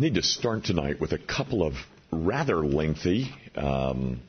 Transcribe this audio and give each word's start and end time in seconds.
need 0.00 0.14
to 0.14 0.22
start 0.22 0.64
tonight 0.64 0.98
with 0.98 1.12
a 1.12 1.18
couple 1.18 1.62
of 1.62 1.74
rather 2.10 2.64
lengthy, 2.64 3.30
um, 3.54 4.22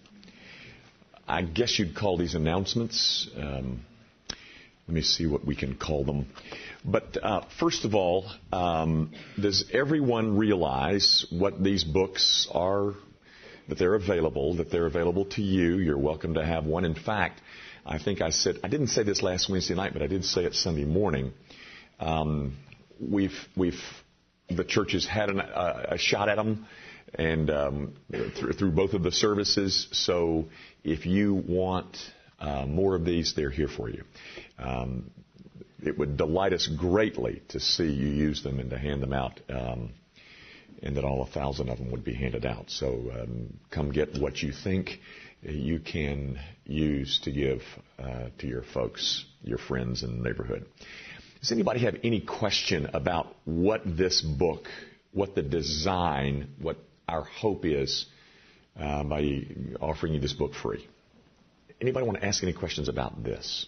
I 1.26 1.44
guess 1.44 1.80
you'd 1.80 1.96
call 1.96 2.18
these 2.18 2.36
announcements. 2.36 3.30
Um, 3.38 3.86
let 4.86 4.96
me 4.96 5.02
see 5.02 5.26
what 5.28 5.46
we 5.46 5.56
can 5.56 5.78
call 5.78 6.04
them. 6.04 6.28
But 6.84 7.18
uh, 7.24 7.46
first 7.58 7.86
of 7.86 7.96
all, 7.96 8.30
um, 8.52 9.14
does 9.40 9.64
everyone 9.72 10.36
realize 10.38 11.26
what 11.30 11.64
these 11.64 11.86
books 11.86 12.50
are? 12.52 12.94
That 13.70 13.78
they're 13.78 13.96
available, 13.96 14.56
that 14.56 14.72
they're 14.72 14.88
available 14.88 15.24
to 15.24 15.42
you. 15.42 15.78
You're 15.78 15.98
welcome 15.98 16.34
to 16.34 16.46
have 16.46 16.66
one. 16.66 16.84
In 16.84 16.96
fact, 16.96 17.40
I 17.86 17.98
think 17.98 18.20
I 18.20 18.32
said, 18.32 18.58
I 18.62 18.68
didn't 18.68 18.88
say 18.88 19.04
this 19.04 19.22
last 19.22 19.50
Wednesday 19.50 19.76
night, 19.76 19.94
but 19.94 20.02
I 20.02 20.08
did 20.08 20.26
say 20.26 20.44
it 20.44 20.54
Sunday 20.54 20.84
morning. 20.84 21.32
Um, 21.98 22.58
we've, 23.00 23.38
we've, 23.56 23.80
the 24.58 24.64
churches 24.64 25.06
had 25.06 25.30
an, 25.30 25.40
uh, 25.40 25.86
a 25.90 25.98
shot 25.98 26.30
at 26.30 26.36
them 26.36 26.66
and 27.16 27.50
um, 27.50 27.94
through, 28.58 28.72
both 28.72 28.94
of 28.94 29.04
the 29.04 29.12
services. 29.12 29.88
So 29.92 30.46
if 30.84 31.06
you 31.06 31.34
want 31.34 31.98
uh, 32.40 32.66
more 32.66 32.96
of 32.96 33.06
these, 33.06 33.34
they're 33.36 33.50
here 33.50 33.68
for 33.68 33.90
you. 33.90 34.04
Um, 34.58 35.12
it 35.84 35.98
would 35.98 36.18
delight 36.18 36.54
us 36.54 36.68
greatly 36.68 37.42
to 37.50 37.60
see 37.60 37.92
you 37.92 38.08
use 38.08 38.44
them 38.44 38.60
and 38.60 38.70
to 38.70 38.78
hand 38.78 39.02
them 39.02 39.14
out, 39.14 39.40
um, 39.50 39.92
and 40.84 40.96
that 40.96 41.04
all 41.04 41.24
a 41.24 41.28
thousand 41.28 41.70
of 41.70 41.80
them 41.80 41.92
would 41.92 42.04
be 42.04 42.14
handed 42.14 42.46
out. 42.46 42.70
So 42.70 43.12
um, 43.14 43.58
come 43.72 43.92
get 43.92 44.18
what 44.20 44.42
you 44.42 44.52
think 44.52 45.00
you 45.42 45.80
can 45.80 46.40
use 46.66 47.20
to 47.24 47.32
give 47.32 47.62
uh, 47.98 48.30
to 48.40 48.48
your 48.48 48.64
folks, 48.74 49.26
your 49.44 49.58
friends 49.58 50.02
the 50.02 50.08
neighborhood. 50.08 50.66
Does 51.42 51.52
anybody 51.52 51.80
have 51.82 51.98
any 52.04 52.22
question 52.22 52.88
about 52.94 53.36
what 53.46 53.82
this 53.86 54.22
book, 54.22 54.68
what 55.12 55.34
the 55.34 55.42
design, 55.42 56.50
what 56.62 56.78
our 57.10 57.24
hope 57.24 57.66
is 57.66 58.06
uh, 58.80 59.04
by 59.04 59.42
offering 59.82 60.14
you 60.14 60.20
this 60.20 60.34
book 60.34 60.54
free? 60.54 60.88
Anybody 61.82 62.06
want 62.06 62.20
to 62.20 62.26
ask 62.26 62.44
any 62.44 62.54
questions 62.54 62.90
about 62.90 63.24
this? 63.24 63.66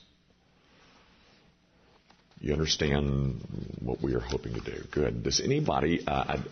You 2.40 2.54
understand 2.54 3.42
what 3.80 4.04
we 4.04 4.14
are 4.14 4.20
hoping 4.20 4.54
to 4.54 4.60
do. 4.60 4.84
Good. 4.92 5.24
Does 5.24 5.40
anybody? 5.40 6.06
Uh, 6.06 6.12
I, 6.12 6.44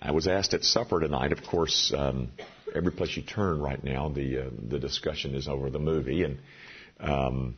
I, 0.00 0.12
was 0.12 0.26
asked 0.26 0.54
at 0.54 0.62
supper 0.64 1.00
tonight. 1.00 1.32
Of 1.32 1.42
course, 1.42 1.92
um, 1.94 2.30
every 2.74 2.92
place 2.92 3.14
you 3.16 3.22
turn 3.24 3.60
right 3.60 3.82
now, 3.82 4.08
the 4.08 4.46
uh, 4.46 4.50
the 4.70 4.78
discussion 4.78 5.34
is 5.34 5.48
over 5.48 5.68
the 5.68 5.80
movie, 5.80 6.22
and 6.22 6.38
um, 7.00 7.56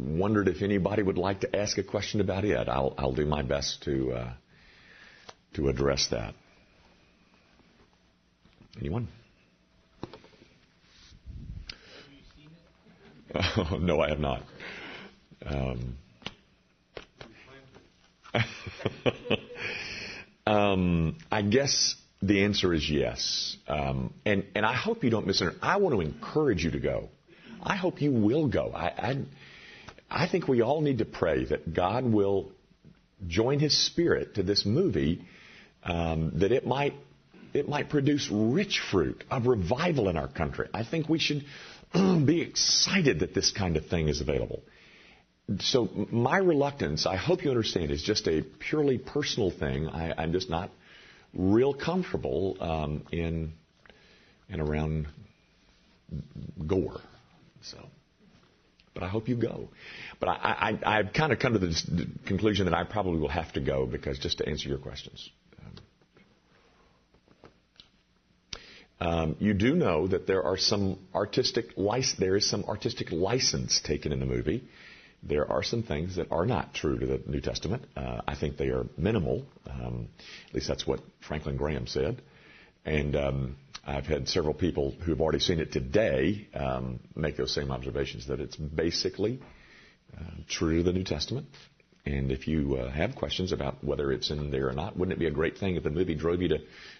wondered 0.00 0.48
if 0.48 0.62
anybody 0.62 1.02
would 1.02 1.18
like 1.18 1.40
to 1.40 1.56
ask 1.56 1.78
a 1.78 1.82
question 1.82 2.20
about 2.20 2.44
it. 2.44 2.68
I'll 2.68 2.94
I'll 2.98 3.14
do 3.14 3.26
my 3.26 3.42
best 3.42 3.82
to 3.84 4.12
uh, 4.12 4.32
to 5.54 5.68
address 5.68 6.08
that. 6.10 6.34
Anyone? 8.78 9.08
Oh, 13.32 13.78
no, 13.80 14.00
I 14.00 14.08
have 14.08 14.18
not. 14.18 14.42
Um, 15.46 15.96
um, 20.46 21.16
I 21.30 21.42
guess 21.42 21.94
the 22.22 22.44
answer 22.44 22.74
is 22.74 22.88
yes. 22.88 23.56
Um, 23.68 24.12
and, 24.24 24.44
and 24.54 24.66
I 24.66 24.74
hope 24.74 25.04
you 25.04 25.10
don't 25.10 25.26
misunderstand. 25.26 25.62
I 25.62 25.76
want 25.78 25.94
to 25.94 26.00
encourage 26.00 26.64
you 26.64 26.72
to 26.72 26.80
go. 26.80 27.08
I 27.62 27.76
hope 27.76 28.00
you 28.00 28.12
will 28.12 28.48
go. 28.48 28.72
I, 28.74 28.86
I, 28.86 29.18
I 30.10 30.26
think 30.26 30.48
we 30.48 30.60
all 30.60 30.80
need 30.80 30.98
to 30.98 31.04
pray 31.04 31.44
that 31.44 31.72
God 31.72 32.04
will 32.04 32.52
join 33.26 33.60
His 33.60 33.76
Spirit 33.86 34.34
to 34.34 34.42
this 34.42 34.66
movie, 34.66 35.24
um, 35.84 36.32
that 36.36 36.52
it 36.52 36.66
might 36.66 36.94
it 37.52 37.68
might 37.68 37.88
produce 37.88 38.28
rich 38.30 38.80
fruit 38.90 39.24
of 39.30 39.46
revival 39.46 40.08
in 40.08 40.16
our 40.16 40.28
country. 40.28 40.68
I 40.72 40.84
think 40.84 41.08
we 41.08 41.18
should 41.18 41.44
be 41.92 42.42
excited 42.42 43.20
that 43.20 43.34
this 43.34 43.50
kind 43.50 43.76
of 43.76 43.86
thing 43.86 44.08
is 44.08 44.20
available 44.20 44.62
so 45.58 45.88
my 46.10 46.38
reluctance, 46.38 47.06
I 47.06 47.16
hope 47.16 47.42
you 47.42 47.50
understand, 47.50 47.90
is 47.90 48.02
just 48.02 48.28
a 48.28 48.42
purely 48.42 48.98
personal 48.98 49.50
thing. 49.50 49.88
I, 49.88 50.22
am 50.22 50.32
just 50.32 50.48
not 50.48 50.70
real 51.34 51.74
comfortable 51.74 52.56
um, 52.60 53.02
in 53.10 53.52
and 54.48 54.60
around 54.60 55.08
gore. 56.66 57.00
So, 57.62 57.78
but 59.00 59.06
I 59.06 59.08
hope 59.08 59.28
you 59.28 59.36
go. 59.36 59.68
But 60.20 60.28
I, 60.28 60.78
I, 60.84 60.98
I've 60.98 61.12
kind 61.12 61.32
of 61.32 61.40
come 61.40 61.54
to 61.54 61.58
the 61.58 62.06
conclusion 62.26 62.66
that 62.66 62.74
I 62.74 62.84
probably 62.84 63.18
will 63.18 63.28
have 63.28 63.52
to 63.54 63.60
go 63.60 63.86
because 63.86 64.18
just 64.18 64.38
to 64.38 64.48
answer 64.48 64.68
your 64.68 64.78
questions. 64.78 65.30
Um, 69.00 69.36
you 69.38 69.54
do 69.54 69.74
know 69.74 70.06
that 70.08 70.26
there 70.26 70.44
are 70.44 70.58
some 70.58 70.98
artistic 71.14 71.78
license. 71.78 72.20
There 72.20 72.36
is 72.36 72.48
some 72.48 72.64
artistic 72.64 73.10
license 73.10 73.80
taken 73.82 74.12
in 74.12 74.20
the 74.20 74.26
movie 74.26 74.68
there 75.22 75.50
are 75.50 75.62
some 75.62 75.82
things 75.82 76.16
that 76.16 76.28
are 76.30 76.46
not 76.46 76.74
true 76.74 76.98
to 76.98 77.06
the 77.06 77.22
New 77.26 77.40
Testament. 77.40 77.84
Uh, 77.96 78.20
I 78.26 78.34
think 78.34 78.56
they 78.56 78.68
are 78.68 78.86
minimal. 78.96 79.44
Um, 79.68 80.08
at 80.48 80.54
least 80.54 80.68
that's 80.68 80.86
what 80.86 81.00
Franklin 81.26 81.56
Graham 81.56 81.86
said. 81.86 82.22
And 82.84 83.14
um, 83.14 83.56
I've 83.90 84.06
had 84.06 84.28
several 84.28 84.54
people 84.54 84.92
who've 85.04 85.20
already 85.20 85.40
seen 85.40 85.58
it 85.58 85.72
today 85.72 86.46
um, 86.54 87.00
make 87.16 87.36
those 87.36 87.52
same 87.52 87.72
observations 87.72 88.28
that 88.28 88.40
it's 88.40 88.54
basically 88.54 89.40
uh, 90.16 90.22
true 90.48 90.78
to 90.78 90.82
the 90.84 90.92
New 90.92 91.02
Testament. 91.02 91.46
And 92.06 92.30
if 92.30 92.46
you 92.46 92.76
uh, 92.76 92.90
have 92.90 93.16
questions 93.16 93.50
about 93.50 93.82
whether 93.82 94.12
it's 94.12 94.30
in 94.30 94.52
there 94.52 94.68
or 94.68 94.72
not, 94.72 94.96
wouldn't 94.96 95.16
it 95.16 95.18
be 95.18 95.26
a 95.26 95.32
great 95.32 95.58
thing 95.58 95.74
if 95.74 95.82
the 95.82 95.90
movie 95.90 96.14
drove 96.14 96.40
you 96.40 96.48
to 96.48 96.58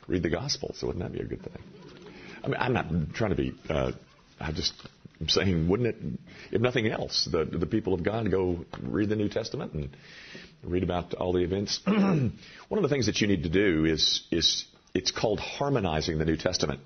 read 0.08 0.24
the 0.24 0.30
gospel? 0.30 0.72
So 0.74 0.88
wouldn't 0.88 1.04
that 1.04 1.12
be 1.12 1.20
a 1.20 1.28
good 1.28 1.42
thing? 1.42 1.62
I 2.42 2.48
mean, 2.48 2.56
I'm 2.58 2.72
not 2.72 3.14
trying 3.14 3.30
to 3.30 3.36
be. 3.36 3.54
Uh, 3.68 3.92
I 4.40 4.50
just 4.50 4.74
I'm 5.20 5.28
saying, 5.28 5.68
wouldn't 5.68 5.88
it, 5.90 5.96
if 6.50 6.60
nothing 6.60 6.88
else, 6.88 7.28
the, 7.30 7.44
the 7.44 7.66
people 7.66 7.94
of 7.94 8.02
God 8.02 8.30
go 8.30 8.64
read 8.82 9.10
the 9.10 9.16
New 9.16 9.28
Testament 9.28 9.74
and 9.74 9.96
read 10.64 10.82
about 10.82 11.14
all 11.14 11.32
the 11.32 11.44
events? 11.44 11.80
One 11.86 12.32
of 12.70 12.82
the 12.82 12.88
things 12.88 13.06
that 13.06 13.20
you 13.20 13.28
need 13.28 13.44
to 13.44 13.50
do 13.50 13.84
is, 13.84 14.22
is 14.30 14.64
it's 14.94 15.10
called 15.10 15.40
harmonizing 15.40 16.18
the 16.18 16.24
New 16.24 16.36
Testament. 16.36 16.80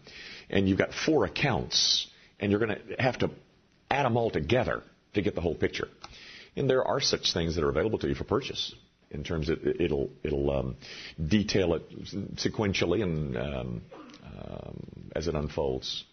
And 0.50 0.68
you've 0.68 0.78
got 0.78 0.92
four 0.92 1.24
accounts, 1.24 2.06
and 2.38 2.50
you're 2.50 2.60
going 2.60 2.76
to 2.76 3.02
have 3.02 3.18
to 3.18 3.30
add 3.90 4.04
them 4.04 4.16
all 4.16 4.30
together 4.30 4.82
to 5.14 5.22
get 5.22 5.34
the 5.34 5.40
whole 5.40 5.54
picture. 5.54 5.88
And 6.56 6.68
there 6.68 6.84
are 6.84 7.00
such 7.00 7.32
things 7.32 7.54
that 7.56 7.64
are 7.64 7.68
available 7.68 7.98
to 8.00 8.08
you 8.08 8.14
for 8.14 8.24
purchase 8.24 8.74
in 9.10 9.24
terms 9.24 9.48
of 9.48 9.64
it'll 9.64 10.10
it'll 10.22 10.50
um, 10.50 10.76
detail 11.24 11.74
it 11.74 11.88
sequentially 12.36 13.02
and 13.02 13.36
um, 13.36 13.82
um, 14.24 15.10
as 15.14 15.28
it 15.28 15.34
unfolds 15.34 16.04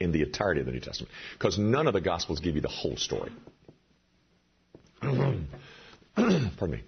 in 0.00 0.12
the 0.12 0.22
entirety 0.22 0.60
of 0.60 0.66
the 0.66 0.72
New 0.72 0.80
Testament. 0.80 1.12
Because 1.38 1.58
none 1.58 1.86
of 1.86 1.92
the 1.92 2.00
Gospels 2.00 2.40
give 2.40 2.54
you 2.54 2.60
the 2.60 2.68
whole 2.68 2.96
story. 2.96 3.30
Pardon 5.00 5.46
me. 6.70 6.82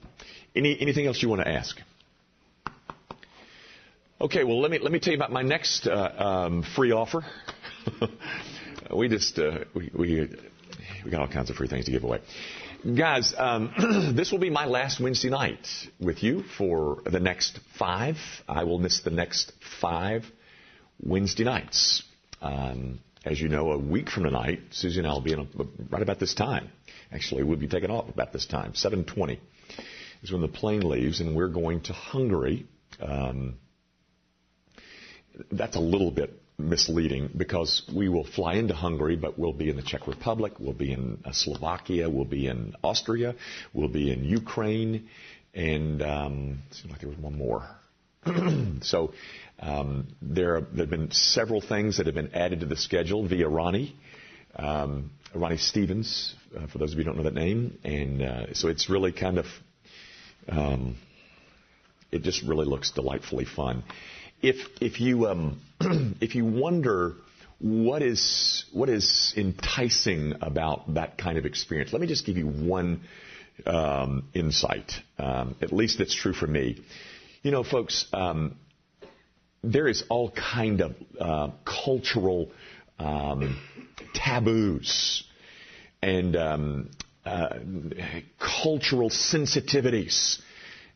Any, 0.54 0.78
anything 0.80 1.06
else 1.06 1.22
you 1.22 1.28
want 1.28 1.42
to 1.42 1.48
ask? 1.48 1.80
Okay, 4.22 4.44
well, 4.44 4.60
let 4.60 4.70
me, 4.70 4.78
let 4.78 4.92
me 4.92 5.00
tell 5.00 5.12
you 5.12 5.18
about 5.18 5.32
my 5.32 5.42
next 5.42 5.88
uh, 5.88 6.12
um, 6.16 6.62
free 6.76 6.92
offer. 6.92 7.24
we 8.96 9.08
just, 9.08 9.36
uh, 9.36 9.64
we, 9.74 9.90
we, 9.92 10.28
we 11.04 11.10
got 11.10 11.22
all 11.22 11.26
kinds 11.26 11.50
of 11.50 11.56
free 11.56 11.66
things 11.66 11.86
to 11.86 11.90
give 11.90 12.04
away. 12.04 12.20
Guys, 12.96 13.34
um, 13.36 14.12
this 14.14 14.30
will 14.30 14.38
be 14.38 14.48
my 14.48 14.66
last 14.66 15.00
Wednesday 15.00 15.28
night 15.28 15.66
with 15.98 16.22
you 16.22 16.44
for 16.56 17.02
the 17.04 17.18
next 17.18 17.58
five. 17.76 18.16
I 18.48 18.62
will 18.62 18.78
miss 18.78 19.00
the 19.00 19.10
next 19.10 19.54
five 19.80 20.24
Wednesday 21.02 21.42
nights. 21.42 22.04
Um, 22.40 23.00
as 23.24 23.40
you 23.40 23.48
know, 23.48 23.72
a 23.72 23.78
week 23.78 24.08
from 24.08 24.22
tonight, 24.22 24.60
Susie 24.70 25.00
and 25.00 25.08
I 25.08 25.14
will 25.14 25.20
be 25.20 25.32
in 25.32 25.40
a, 25.40 25.46
right 25.90 26.02
about 26.02 26.20
this 26.20 26.34
time. 26.34 26.70
Actually, 27.10 27.42
we'll 27.42 27.58
be 27.58 27.66
taking 27.66 27.90
off 27.90 28.08
about 28.08 28.32
this 28.32 28.46
time. 28.46 28.74
7:20 28.74 29.40
is 30.22 30.30
when 30.30 30.42
the 30.42 30.48
plane 30.48 30.88
leaves, 30.88 31.18
and 31.20 31.34
we're 31.34 31.48
going 31.48 31.80
to 31.82 31.92
Hungary. 31.92 32.68
Um, 33.00 33.56
that's 35.50 35.76
a 35.76 35.80
little 35.80 36.10
bit 36.10 36.38
misleading 36.58 37.30
because 37.36 37.82
we 37.94 38.08
will 38.08 38.24
fly 38.24 38.54
into 38.54 38.74
Hungary, 38.74 39.16
but 39.16 39.38
we'll 39.38 39.52
be 39.52 39.68
in 39.70 39.76
the 39.76 39.82
Czech 39.82 40.06
Republic, 40.06 40.54
we'll 40.58 40.72
be 40.72 40.92
in 40.92 41.18
uh, 41.24 41.32
Slovakia, 41.32 42.08
we'll 42.08 42.24
be 42.24 42.46
in 42.46 42.74
Austria, 42.82 43.34
we'll 43.72 43.88
be 43.88 44.12
in 44.12 44.24
Ukraine, 44.24 45.08
and 45.54 46.02
um, 46.02 46.62
seems 46.70 46.90
like 46.90 47.00
there 47.00 47.10
was 47.10 47.18
one 47.18 47.36
more. 47.36 47.68
so 48.82 49.12
um, 49.58 50.08
there, 50.20 50.60
have, 50.60 50.74
there, 50.74 50.84
have 50.84 50.90
been 50.90 51.10
several 51.10 51.60
things 51.60 51.96
that 51.96 52.06
have 52.06 52.14
been 52.14 52.34
added 52.34 52.60
to 52.60 52.66
the 52.66 52.76
schedule 52.76 53.26
via 53.26 53.48
Ronnie. 53.48 53.96
Um, 54.54 55.10
Ronnie 55.34 55.56
Stevens, 55.56 56.34
uh, 56.56 56.66
for 56.66 56.78
those 56.78 56.92
of 56.92 56.98
you 56.98 57.04
who 57.04 57.10
don't 57.10 57.16
know 57.16 57.24
that 57.24 57.34
name, 57.34 57.78
and 57.84 58.22
uh, 58.22 58.54
so 58.54 58.68
it's 58.68 58.90
really 58.90 59.12
kind 59.12 59.38
of, 59.38 59.46
um, 60.48 60.96
it 62.10 62.22
just 62.22 62.42
really 62.42 62.66
looks 62.66 62.90
delightfully 62.90 63.46
fun. 63.46 63.82
If 64.42 64.56
if 64.80 65.00
you 65.00 65.28
um, 65.28 65.60
if 66.20 66.34
you 66.34 66.44
wonder 66.44 67.14
what 67.58 68.02
is 68.02 68.64
what 68.72 68.88
is 68.88 69.32
enticing 69.36 70.34
about 70.40 70.94
that 70.94 71.16
kind 71.16 71.38
of 71.38 71.46
experience, 71.46 71.92
let 71.92 72.00
me 72.02 72.08
just 72.08 72.26
give 72.26 72.36
you 72.36 72.48
one 72.48 73.02
um, 73.64 74.28
insight. 74.34 74.92
Um, 75.18 75.54
at 75.62 75.72
least 75.72 75.98
that's 75.98 76.14
true 76.14 76.32
for 76.32 76.48
me. 76.48 76.82
You 77.42 77.52
know, 77.52 77.62
folks, 77.62 78.06
um, 78.12 78.56
there 79.62 79.86
is 79.86 80.02
all 80.08 80.30
kind 80.30 80.80
of 80.80 80.96
uh, 81.20 81.50
cultural 81.64 82.50
um, 82.98 83.60
taboos 84.14 85.24
and 86.02 86.34
um, 86.34 86.90
uh, 87.24 87.58
cultural 88.38 89.10
sensitivities 89.10 90.40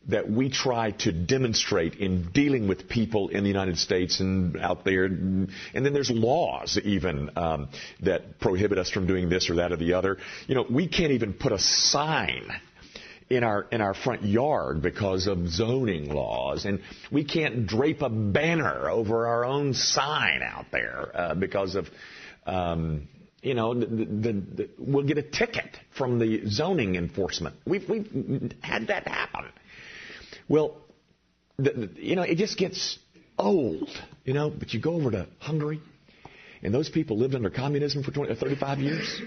that 0.08 0.30
we 0.30 0.50
try 0.50 0.92
to 0.92 1.12
demonstrate 1.12 1.94
in 1.96 2.30
dealing 2.32 2.68
with 2.68 2.88
people 2.88 3.28
in 3.28 3.42
the 3.42 3.48
United 3.48 3.78
States 3.78 4.20
and 4.20 4.56
out 4.56 4.84
there. 4.84 5.04
And 5.04 5.50
then 5.72 5.92
there's 5.92 6.10
laws 6.10 6.78
even 6.84 7.30
um, 7.36 7.68
that 8.02 8.38
prohibit 8.38 8.78
us 8.78 8.90
from 8.90 9.06
doing 9.06 9.28
this 9.28 9.50
or 9.50 9.56
that 9.56 9.72
or 9.72 9.76
the 9.76 9.94
other. 9.94 10.18
You 10.46 10.54
know, 10.54 10.66
we 10.70 10.88
can't 10.88 11.12
even 11.12 11.34
put 11.34 11.52
a 11.52 11.58
sign 11.58 12.50
in 13.28 13.42
our 13.42 13.66
in 13.72 13.80
our 13.80 13.94
front 13.94 14.22
yard 14.22 14.82
because 14.82 15.26
of 15.26 15.48
zoning 15.48 16.10
laws, 16.10 16.64
and 16.64 16.80
we 17.10 17.24
can't 17.24 17.66
drape 17.66 18.02
a 18.02 18.08
banner 18.08 18.88
over 18.88 19.26
our 19.26 19.44
own 19.44 19.74
sign 19.74 20.42
out 20.42 20.66
there 20.70 21.10
uh, 21.14 21.34
because 21.34 21.74
of. 21.74 21.88
Um, 22.46 23.08
you 23.42 23.54
know, 23.54 23.74
the, 23.74 23.86
the, 23.86 24.32
the, 24.32 24.68
we'll 24.76 25.04
get 25.04 25.18
a 25.18 25.22
ticket 25.22 25.78
from 25.96 26.18
the 26.18 26.48
zoning 26.48 26.96
enforcement. 26.96 27.54
We've, 27.64 27.88
we've 27.88 28.52
had 28.60 28.88
that 28.88 29.06
happen. 29.06 29.44
Well, 30.48 30.76
you 31.58 32.16
know, 32.16 32.22
it 32.22 32.36
just 32.36 32.58
gets 32.58 32.98
old, 33.38 33.88
you 34.24 34.34
know, 34.34 34.50
but 34.50 34.72
you 34.74 34.80
go 34.80 34.94
over 34.94 35.10
to 35.10 35.26
Hungary, 35.38 35.80
and 36.62 36.72
those 36.72 36.88
people 36.88 37.18
lived 37.18 37.34
under 37.34 37.50
communism 37.50 38.02
for 38.02 38.10
20, 38.10 38.34
35 38.34 38.78
years, 38.78 39.22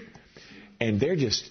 and 0.80 1.00
they're 1.00 1.16
just 1.16 1.50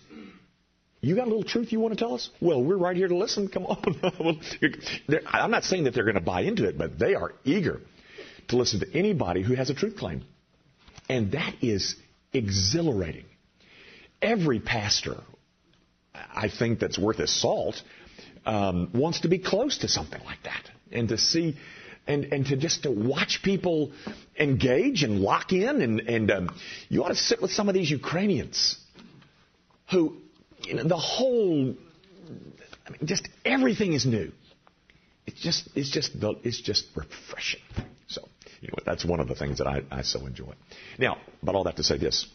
you 1.01 1.15
got 1.15 1.27
a 1.27 1.29
little 1.29 1.43
truth 1.43 1.71
you 1.71 1.79
want 1.79 1.97
to 1.97 1.99
tell 1.99 2.13
us? 2.13 2.29
Well, 2.41 2.61
we're 2.61 2.77
right 2.77 2.95
here 2.95 3.07
to 3.07 3.15
listen. 3.15 3.47
Come 3.47 3.65
on. 3.65 4.41
I'm 5.27 5.51
not 5.51 5.63
saying 5.63 5.85
that 5.85 5.93
they're 5.93 6.03
going 6.03 6.15
to 6.15 6.21
buy 6.21 6.41
into 6.41 6.67
it, 6.67 6.77
but 6.77 6.99
they 6.99 7.15
are 7.15 7.33
eager 7.45 7.79
to 8.49 8.57
listen 8.57 8.81
to 8.81 8.97
anybody 8.97 9.41
who 9.41 9.55
has 9.55 9.69
a 9.69 9.73
truth 9.73 9.95
claim. 9.95 10.23
And 11.07 11.31
that 11.31 11.55
is 11.61 11.95
exhilarating. 12.33 13.25
Every 14.21 14.59
pastor, 14.59 15.15
I 16.13 16.49
think 16.49 16.79
that's 16.79 16.99
worth 16.99 17.17
his 17.17 17.33
salt, 17.33 17.81
um, 18.45 18.89
wants 18.93 19.21
to 19.21 19.27
be 19.27 19.39
close 19.39 19.79
to 19.79 19.87
something 19.87 20.23
like 20.23 20.43
that. 20.43 20.69
And 20.91 21.09
to 21.09 21.17
see, 21.17 21.57
and, 22.07 22.25
and 22.25 22.45
to 22.47 22.57
just 22.57 22.83
to 22.83 22.91
watch 22.91 23.41
people 23.43 23.91
engage 24.39 25.03
and 25.03 25.19
lock 25.19 25.51
in. 25.51 25.81
And, 25.81 25.99
and 26.01 26.31
um, 26.31 26.59
you 26.89 27.03
ought 27.03 27.09
to 27.09 27.15
sit 27.15 27.41
with 27.41 27.51
some 27.51 27.69
of 27.69 27.75
these 27.75 27.89
Ukrainians 27.89 28.77
who 29.91 30.17
you 30.65 30.75
know, 30.75 30.83
the 30.83 30.97
whole, 30.97 31.75
I 32.85 32.89
mean, 32.89 32.99
just 33.05 33.27
everything 33.45 33.93
is 33.93 34.05
new. 34.05 34.31
It's 35.25 35.39
just, 35.39 35.69
it's 35.75 35.89
just, 35.89 36.11
it's 36.43 36.61
just 36.61 36.85
refreshing. 36.95 37.61
So, 38.07 38.27
anyway, 38.61 38.79
that's 38.85 39.05
one 39.05 39.19
of 39.19 39.27
the 39.27 39.35
things 39.35 39.59
that 39.59 39.67
I, 39.67 39.81
I 39.91 40.01
so 40.01 40.25
enjoy. 40.25 40.53
Now, 40.97 41.17
but 41.43 41.55
all 41.55 41.63
that 41.65 41.77
to 41.77 41.83
say 41.83 41.97
this. 41.97 42.27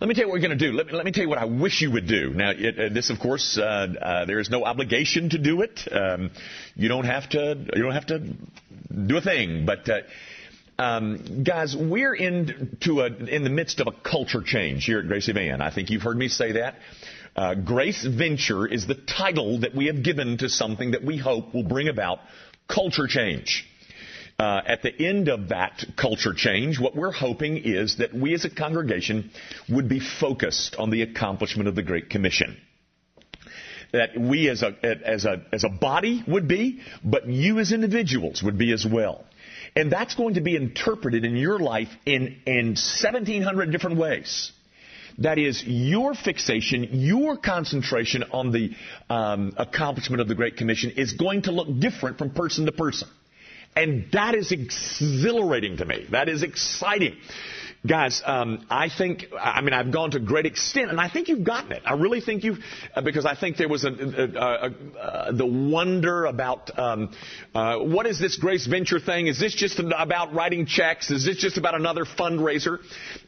Let 0.00 0.06
me 0.06 0.14
tell 0.14 0.22
you 0.22 0.28
what 0.28 0.34
we're 0.34 0.46
going 0.46 0.56
to 0.56 0.70
do. 0.70 0.76
Let 0.76 0.86
me, 0.86 0.92
let 0.92 1.04
me 1.04 1.10
tell 1.10 1.24
you 1.24 1.28
what 1.28 1.38
I 1.38 1.46
wish 1.46 1.80
you 1.80 1.90
would 1.90 2.06
do. 2.06 2.30
Now, 2.30 2.50
it, 2.50 2.78
uh, 2.78 2.94
this, 2.94 3.10
of 3.10 3.18
course, 3.18 3.58
uh, 3.58 3.62
uh, 4.00 4.24
there 4.26 4.38
is 4.38 4.48
no 4.48 4.64
obligation 4.64 5.30
to 5.30 5.38
do 5.38 5.62
it. 5.62 5.88
Um, 5.90 6.30
you 6.76 6.88
don't 6.88 7.04
have 7.04 7.28
to. 7.30 7.56
You 7.74 7.82
don't 7.82 7.94
have 7.94 8.06
to 8.06 8.20
do 9.06 9.16
a 9.16 9.20
thing. 9.20 9.66
But 9.66 9.88
uh, 9.88 10.00
um, 10.80 11.42
guys, 11.42 11.76
we're 11.76 12.14
into 12.14 13.00
a, 13.00 13.06
in 13.06 13.42
the 13.42 13.50
midst 13.50 13.80
of 13.80 13.88
a 13.88 14.08
culture 14.08 14.40
change 14.40 14.84
here 14.84 15.00
at 15.00 15.08
Grace 15.08 15.28
Evan. 15.28 15.60
I 15.60 15.74
think 15.74 15.90
you've 15.90 16.02
heard 16.02 16.16
me 16.16 16.28
say 16.28 16.52
that. 16.52 16.76
Uh, 17.34 17.54
Grace 17.56 18.06
Venture 18.06 18.68
is 18.68 18.86
the 18.86 18.94
title 18.94 19.60
that 19.60 19.74
we 19.74 19.86
have 19.86 20.04
given 20.04 20.38
to 20.38 20.48
something 20.48 20.92
that 20.92 21.02
we 21.02 21.16
hope 21.16 21.52
will 21.52 21.64
bring 21.64 21.88
about 21.88 22.20
culture 22.68 23.08
change. 23.08 23.66
Uh, 24.38 24.62
at 24.66 24.82
the 24.82 25.04
end 25.04 25.28
of 25.28 25.48
that 25.48 25.84
culture 25.96 26.32
change, 26.32 26.78
what 26.78 26.94
we're 26.94 27.10
hoping 27.10 27.56
is 27.56 27.96
that 27.96 28.14
we 28.14 28.34
as 28.34 28.44
a 28.44 28.50
congregation 28.50 29.30
would 29.68 29.88
be 29.88 29.98
focused 29.98 30.76
on 30.76 30.90
the 30.90 31.02
accomplishment 31.02 31.68
of 31.68 31.74
the 31.74 31.82
Great 31.82 32.08
Commission 32.08 32.56
that 33.92 34.18
we 34.18 34.48
as 34.48 34.62
a, 34.62 34.74
as 34.84 35.24
a, 35.24 35.42
as 35.52 35.64
a 35.64 35.68
body 35.68 36.22
would 36.28 36.46
be, 36.46 36.80
but 37.02 37.26
you 37.26 37.58
as 37.58 37.72
individuals 37.72 38.42
would 38.42 38.58
be 38.58 38.72
as 38.72 38.86
well. 38.86 39.24
And 39.74 39.90
that's 39.90 40.14
going 40.14 40.34
to 40.34 40.40
be 40.40 40.56
interpreted 40.56 41.24
in 41.24 41.36
your 41.36 41.58
life 41.58 41.88
in, 42.04 42.40
in 42.46 42.66
1700 42.76 43.72
different 43.72 43.98
ways. 43.98 44.52
That 45.18 45.38
is 45.38 45.64
your 45.64 46.14
fixation, 46.14 46.90
your 46.92 47.36
concentration 47.36 48.24
on 48.30 48.52
the 48.52 48.70
um, 49.10 49.54
accomplishment 49.56 50.20
of 50.20 50.28
the 50.28 50.34
Great 50.34 50.56
Commission 50.56 50.92
is 50.92 51.14
going 51.14 51.42
to 51.42 51.50
look 51.50 51.80
different 51.80 52.18
from 52.18 52.30
person 52.30 52.66
to 52.66 52.72
person. 52.72 53.08
And 53.76 54.06
that 54.12 54.34
is 54.34 54.50
exhilarating 54.50 55.76
to 55.76 55.84
me. 55.84 56.06
That 56.10 56.28
is 56.28 56.42
exciting. 56.42 57.16
Guys, 57.86 58.20
um, 58.26 58.66
I 58.68 58.88
think, 58.88 59.26
I 59.38 59.60
mean, 59.60 59.72
I've 59.72 59.92
gone 59.92 60.10
to 60.10 60.18
great 60.18 60.46
extent, 60.46 60.90
and 60.90 61.00
I 61.00 61.08
think 61.08 61.28
you've 61.28 61.44
gotten 61.44 61.70
it. 61.70 61.82
I 61.86 61.92
really 61.92 62.20
think 62.20 62.42
you've, 62.42 62.58
uh, 62.96 63.02
because 63.02 63.24
I 63.24 63.36
think 63.36 63.56
there 63.56 63.68
was 63.68 63.84
a, 63.84 63.90
a, 63.90 64.24
a, 64.34 64.98
uh, 65.00 65.32
the 65.32 65.46
wonder 65.46 66.24
about 66.24 66.76
um, 66.76 67.14
uh, 67.54 67.78
what 67.78 68.06
is 68.06 68.18
this 68.18 68.36
Grace 68.36 68.66
Venture 68.66 68.98
thing? 68.98 69.28
Is 69.28 69.38
this 69.38 69.54
just 69.54 69.78
about 69.78 70.34
writing 70.34 70.66
checks? 70.66 71.08
Is 71.12 71.24
this 71.24 71.36
just 71.36 71.56
about 71.56 71.76
another 71.76 72.04
fundraiser? 72.04 72.78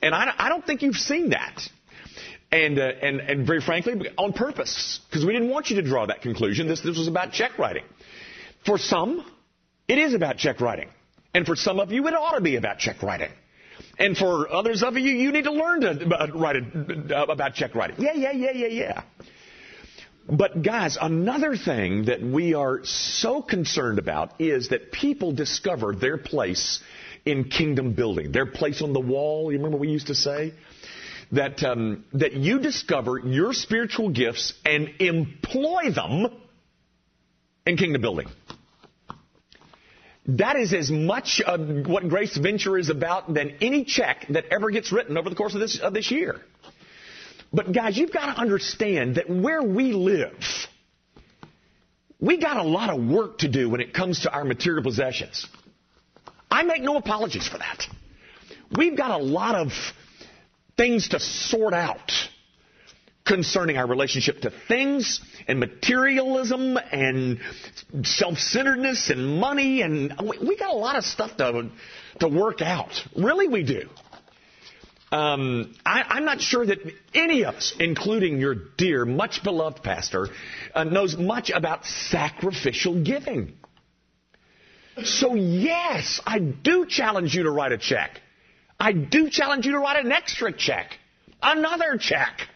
And 0.02 0.16
I, 0.16 0.34
I 0.36 0.48
don't 0.48 0.66
think 0.66 0.82
you've 0.82 0.96
seen 0.96 1.30
that. 1.30 1.62
And, 2.50 2.76
uh, 2.80 2.90
and, 3.02 3.20
and 3.20 3.46
very 3.46 3.60
frankly, 3.60 3.94
on 4.18 4.32
purpose, 4.32 4.98
because 5.08 5.24
we 5.24 5.32
didn't 5.32 5.50
want 5.50 5.70
you 5.70 5.76
to 5.76 5.82
draw 5.82 6.06
that 6.06 6.22
conclusion. 6.22 6.66
This, 6.66 6.80
this 6.80 6.98
was 6.98 7.06
about 7.06 7.30
check 7.30 7.56
writing. 7.56 7.84
For 8.66 8.78
some, 8.78 9.24
it 9.90 9.98
is 9.98 10.14
about 10.14 10.36
check 10.38 10.60
writing. 10.60 10.88
And 11.34 11.44
for 11.44 11.56
some 11.56 11.80
of 11.80 11.90
you, 11.90 12.06
it 12.06 12.14
ought 12.14 12.36
to 12.36 12.40
be 12.40 12.54
about 12.54 12.78
check 12.78 13.02
writing. 13.02 13.30
And 13.98 14.16
for 14.16 14.50
others 14.52 14.84
of 14.84 14.96
you, 14.96 15.10
you 15.10 15.32
need 15.32 15.44
to 15.44 15.52
learn 15.52 15.80
to 15.80 16.32
write 16.34 16.56
about 17.12 17.54
check 17.54 17.74
writing. 17.74 17.96
Yeah, 17.98 18.14
yeah, 18.14 18.32
yeah, 18.32 18.52
yeah, 18.52 18.66
yeah. 18.66 19.02
But 20.30 20.62
guys, 20.62 20.96
another 21.00 21.56
thing 21.56 22.04
that 22.04 22.22
we 22.22 22.54
are 22.54 22.84
so 22.84 23.42
concerned 23.42 23.98
about 23.98 24.40
is 24.40 24.68
that 24.68 24.92
people 24.92 25.32
discover 25.32 25.92
their 25.92 26.18
place 26.18 26.80
in 27.24 27.44
kingdom 27.44 27.94
building, 27.94 28.30
their 28.30 28.46
place 28.46 28.82
on 28.82 28.92
the 28.92 29.00
wall. 29.00 29.50
You 29.50 29.58
remember 29.58 29.78
we 29.78 29.88
used 29.88 30.06
to 30.06 30.14
say 30.14 30.54
that 31.32 31.64
um, 31.64 32.04
that 32.12 32.34
you 32.34 32.60
discover 32.60 33.18
your 33.18 33.52
spiritual 33.52 34.10
gifts 34.10 34.52
and 34.64 34.88
employ 35.00 35.90
them 35.90 36.28
in 37.66 37.76
kingdom 37.76 38.00
building. 38.00 38.28
That 40.38 40.56
is 40.56 40.72
as 40.72 40.90
much 40.90 41.42
uh, 41.44 41.58
what 41.58 42.08
Grace 42.08 42.36
Venture 42.36 42.78
is 42.78 42.88
about 42.88 43.32
than 43.32 43.56
any 43.60 43.84
check 43.84 44.26
that 44.30 44.44
ever 44.50 44.70
gets 44.70 44.92
written 44.92 45.16
over 45.16 45.28
the 45.28 45.34
course 45.34 45.54
of 45.54 45.60
this, 45.60 45.80
of 45.80 45.92
this 45.92 46.10
year. 46.10 46.40
But 47.52 47.72
guys, 47.72 47.96
you've 47.96 48.12
got 48.12 48.34
to 48.34 48.40
understand 48.40 49.16
that 49.16 49.28
where 49.28 49.62
we 49.62 49.92
live, 49.92 50.38
we 52.20 52.38
got 52.38 52.58
a 52.58 52.62
lot 52.62 52.90
of 52.90 53.02
work 53.02 53.38
to 53.38 53.48
do 53.48 53.68
when 53.68 53.80
it 53.80 53.92
comes 53.92 54.20
to 54.20 54.32
our 54.32 54.44
material 54.44 54.84
possessions. 54.84 55.48
I 56.48 56.62
make 56.62 56.82
no 56.82 56.96
apologies 56.96 57.48
for 57.48 57.58
that. 57.58 57.86
We've 58.76 58.96
got 58.96 59.20
a 59.20 59.22
lot 59.22 59.56
of 59.56 59.72
things 60.76 61.08
to 61.08 61.18
sort 61.18 61.74
out 61.74 62.12
concerning 63.30 63.76
our 63.76 63.86
relationship 63.86 64.40
to 64.40 64.50
things 64.66 65.20
and 65.46 65.60
materialism 65.60 66.76
and 66.90 67.38
self-centeredness 68.02 69.08
and 69.08 69.38
money 69.38 69.82
and 69.82 70.12
we 70.42 70.56
got 70.56 70.70
a 70.70 70.76
lot 70.76 70.96
of 70.96 71.04
stuff 71.04 71.36
to 71.36 71.70
to 72.18 72.28
work 72.28 72.60
out. 72.60 72.90
Really, 73.16 73.46
we 73.46 73.62
do. 73.62 73.88
Um, 75.12 75.74
I, 75.86 76.18
am 76.18 76.24
not 76.24 76.40
sure 76.40 76.66
that 76.66 76.78
any 77.14 77.44
of 77.44 77.54
us, 77.54 77.72
including 77.78 78.38
your 78.38 78.54
dear, 78.54 79.04
much 79.04 79.44
beloved 79.44 79.82
pastor, 79.82 80.28
uh, 80.74 80.84
knows 80.84 81.16
much 81.16 81.50
about 81.50 81.86
sacrificial 81.86 83.02
giving. 83.02 83.52
So 85.04 85.36
yes, 85.36 86.20
I 86.26 86.40
do 86.40 86.84
challenge 86.86 87.34
you 87.34 87.44
to 87.44 87.50
write 87.50 87.72
a 87.72 87.78
check. 87.78 88.20
I 88.78 88.92
do 88.92 89.30
challenge 89.30 89.66
you 89.66 89.72
to 89.72 89.78
write 89.78 90.04
an 90.04 90.10
extra 90.10 90.52
check, 90.52 90.96
another 91.40 91.96
check 91.96 92.48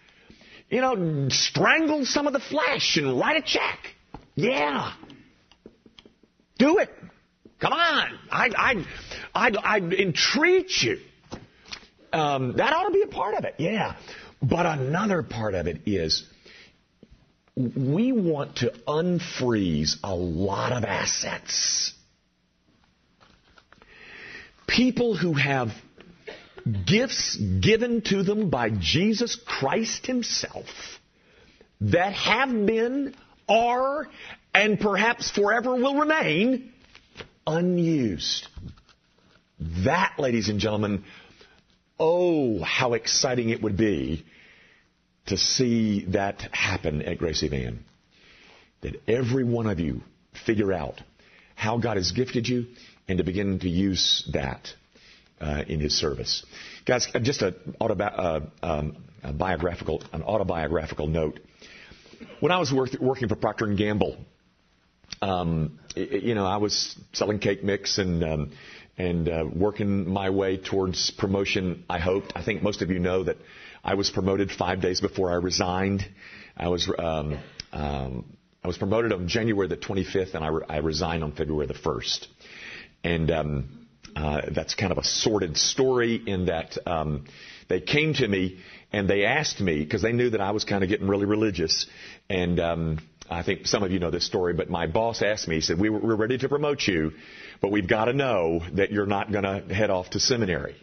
you 0.70 0.80
know, 0.80 1.28
strangle 1.30 2.04
some 2.04 2.26
of 2.26 2.32
the 2.32 2.40
flesh 2.40 2.96
and 2.96 3.18
write 3.18 3.36
a 3.36 3.42
check. 3.42 3.78
Yeah. 4.34 4.92
Do 6.58 6.78
it. 6.78 6.90
Come 7.60 7.72
on. 7.72 8.18
I'd, 8.30 8.54
I'd, 8.54 8.86
I'd, 9.34 9.56
I'd 9.56 9.92
entreat 9.92 10.70
you. 10.82 10.98
Um, 12.12 12.56
that 12.56 12.72
ought 12.72 12.88
to 12.88 12.92
be 12.92 13.02
a 13.02 13.08
part 13.08 13.34
of 13.34 13.44
it. 13.44 13.54
Yeah. 13.58 13.96
But 14.42 14.66
another 14.66 15.22
part 15.22 15.54
of 15.54 15.66
it 15.66 15.82
is 15.86 16.24
we 17.56 18.12
want 18.12 18.56
to 18.56 18.72
unfreeze 18.86 19.96
a 20.02 20.14
lot 20.14 20.72
of 20.72 20.84
assets. 20.84 21.94
People 24.66 25.16
who 25.16 25.34
have 25.34 25.68
gifts 26.86 27.36
given 27.36 28.02
to 28.02 28.22
them 28.22 28.50
by 28.50 28.70
Jesus 28.70 29.36
Christ 29.36 30.06
Himself 30.06 30.66
that 31.80 32.12
have 32.14 32.50
been, 32.66 33.14
are, 33.48 34.08
and 34.54 34.80
perhaps 34.80 35.30
forever 35.30 35.74
will 35.74 35.96
remain 35.98 36.72
unused. 37.46 38.48
That, 39.84 40.14
ladies 40.18 40.48
and 40.48 40.60
gentlemen, 40.60 41.04
oh, 41.98 42.62
how 42.62 42.94
exciting 42.94 43.50
it 43.50 43.62
would 43.62 43.76
be 43.76 44.24
to 45.26 45.36
see 45.36 46.06
that 46.06 46.40
happen 46.52 47.02
at 47.02 47.18
Grace 47.18 47.42
Evan. 47.42 47.84
That 48.82 49.02
every 49.08 49.44
one 49.44 49.66
of 49.66 49.80
you 49.80 50.02
figure 50.46 50.72
out 50.72 51.00
how 51.54 51.78
God 51.78 51.96
has 51.96 52.12
gifted 52.12 52.48
you 52.48 52.66
and 53.08 53.18
to 53.18 53.24
begin 53.24 53.58
to 53.60 53.68
use 53.68 54.28
that 54.32 54.72
uh, 55.40 55.62
in 55.66 55.80
His 55.80 55.98
service. 55.98 56.44
Guys, 56.86 57.06
just 57.22 57.42
a, 57.42 57.54
autobi- 57.80 58.18
uh, 58.18 58.40
um, 58.62 58.96
a 59.22 59.32
biographical, 59.32 60.02
an 60.12 60.22
autobiographical 60.22 61.06
note. 61.06 61.40
When 62.40 62.52
I 62.52 62.58
was 62.58 62.72
work, 62.72 62.90
working 63.00 63.28
for 63.28 63.36
Procter 63.36 63.64
and 63.64 63.76
Gamble, 63.76 64.16
um, 65.22 65.78
you 65.96 66.34
know, 66.34 66.46
I 66.46 66.58
was 66.58 66.98
selling 67.12 67.38
cake 67.38 67.64
mix 67.64 67.98
and 67.98 68.22
um, 68.24 68.52
and 68.96 69.28
uh, 69.28 69.44
working 69.54 70.08
my 70.08 70.30
way 70.30 70.56
towards 70.56 71.10
promotion. 71.10 71.84
I 71.88 71.98
hoped. 71.98 72.32
I 72.36 72.44
think 72.44 72.62
most 72.62 72.82
of 72.82 72.90
you 72.90 72.98
know 72.98 73.24
that 73.24 73.36
I 73.82 73.94
was 73.94 74.10
promoted 74.10 74.50
five 74.50 74.80
days 74.80 75.00
before 75.00 75.30
I 75.30 75.36
resigned. 75.36 76.06
I 76.56 76.68
was 76.68 76.90
um, 76.98 77.38
um, 77.72 78.24
I 78.64 78.66
was 78.66 78.78
promoted 78.78 79.12
on 79.12 79.28
January 79.28 79.68
the 79.68 79.76
25th, 79.76 80.34
and 80.34 80.42
I, 80.42 80.48
re- 80.48 80.64
I 80.70 80.78
resigned 80.78 81.22
on 81.22 81.32
February 81.32 81.66
the 81.66 81.74
1st. 81.74 82.26
And 83.04 83.30
um, 83.30 83.83
uh, 84.16 84.42
that's 84.54 84.74
kind 84.74 84.92
of 84.92 84.98
a 84.98 85.04
sordid 85.04 85.56
story 85.56 86.22
in 86.26 86.46
that 86.46 86.76
um, 86.86 87.24
they 87.68 87.80
came 87.80 88.14
to 88.14 88.26
me 88.26 88.58
and 88.92 89.08
they 89.08 89.24
asked 89.24 89.60
me 89.60 89.82
because 89.82 90.02
they 90.02 90.12
knew 90.12 90.30
that 90.30 90.40
I 90.40 90.52
was 90.52 90.64
kind 90.64 90.84
of 90.84 90.90
getting 90.90 91.08
really 91.08 91.26
religious, 91.26 91.86
and 92.28 92.60
um, 92.60 92.98
I 93.28 93.42
think 93.42 93.66
some 93.66 93.82
of 93.82 93.90
you 93.90 93.98
know 93.98 94.10
this 94.10 94.26
story, 94.26 94.54
but 94.54 94.70
my 94.70 94.86
boss 94.86 95.22
asked 95.22 95.48
me, 95.48 95.56
he 95.56 95.60
said, 95.60 95.80
we 95.80 95.88
we're 95.88 96.14
ready 96.14 96.38
to 96.38 96.48
promote 96.48 96.82
you, 96.86 97.12
but 97.60 97.72
we've 97.72 97.88
got 97.88 98.04
to 98.04 98.12
know 98.12 98.60
that 98.74 98.92
you're 98.92 99.06
not 99.06 99.32
going 99.32 99.44
to 99.44 99.74
head 99.74 99.90
off 99.90 100.10
to 100.10 100.20
seminary. 100.20 100.76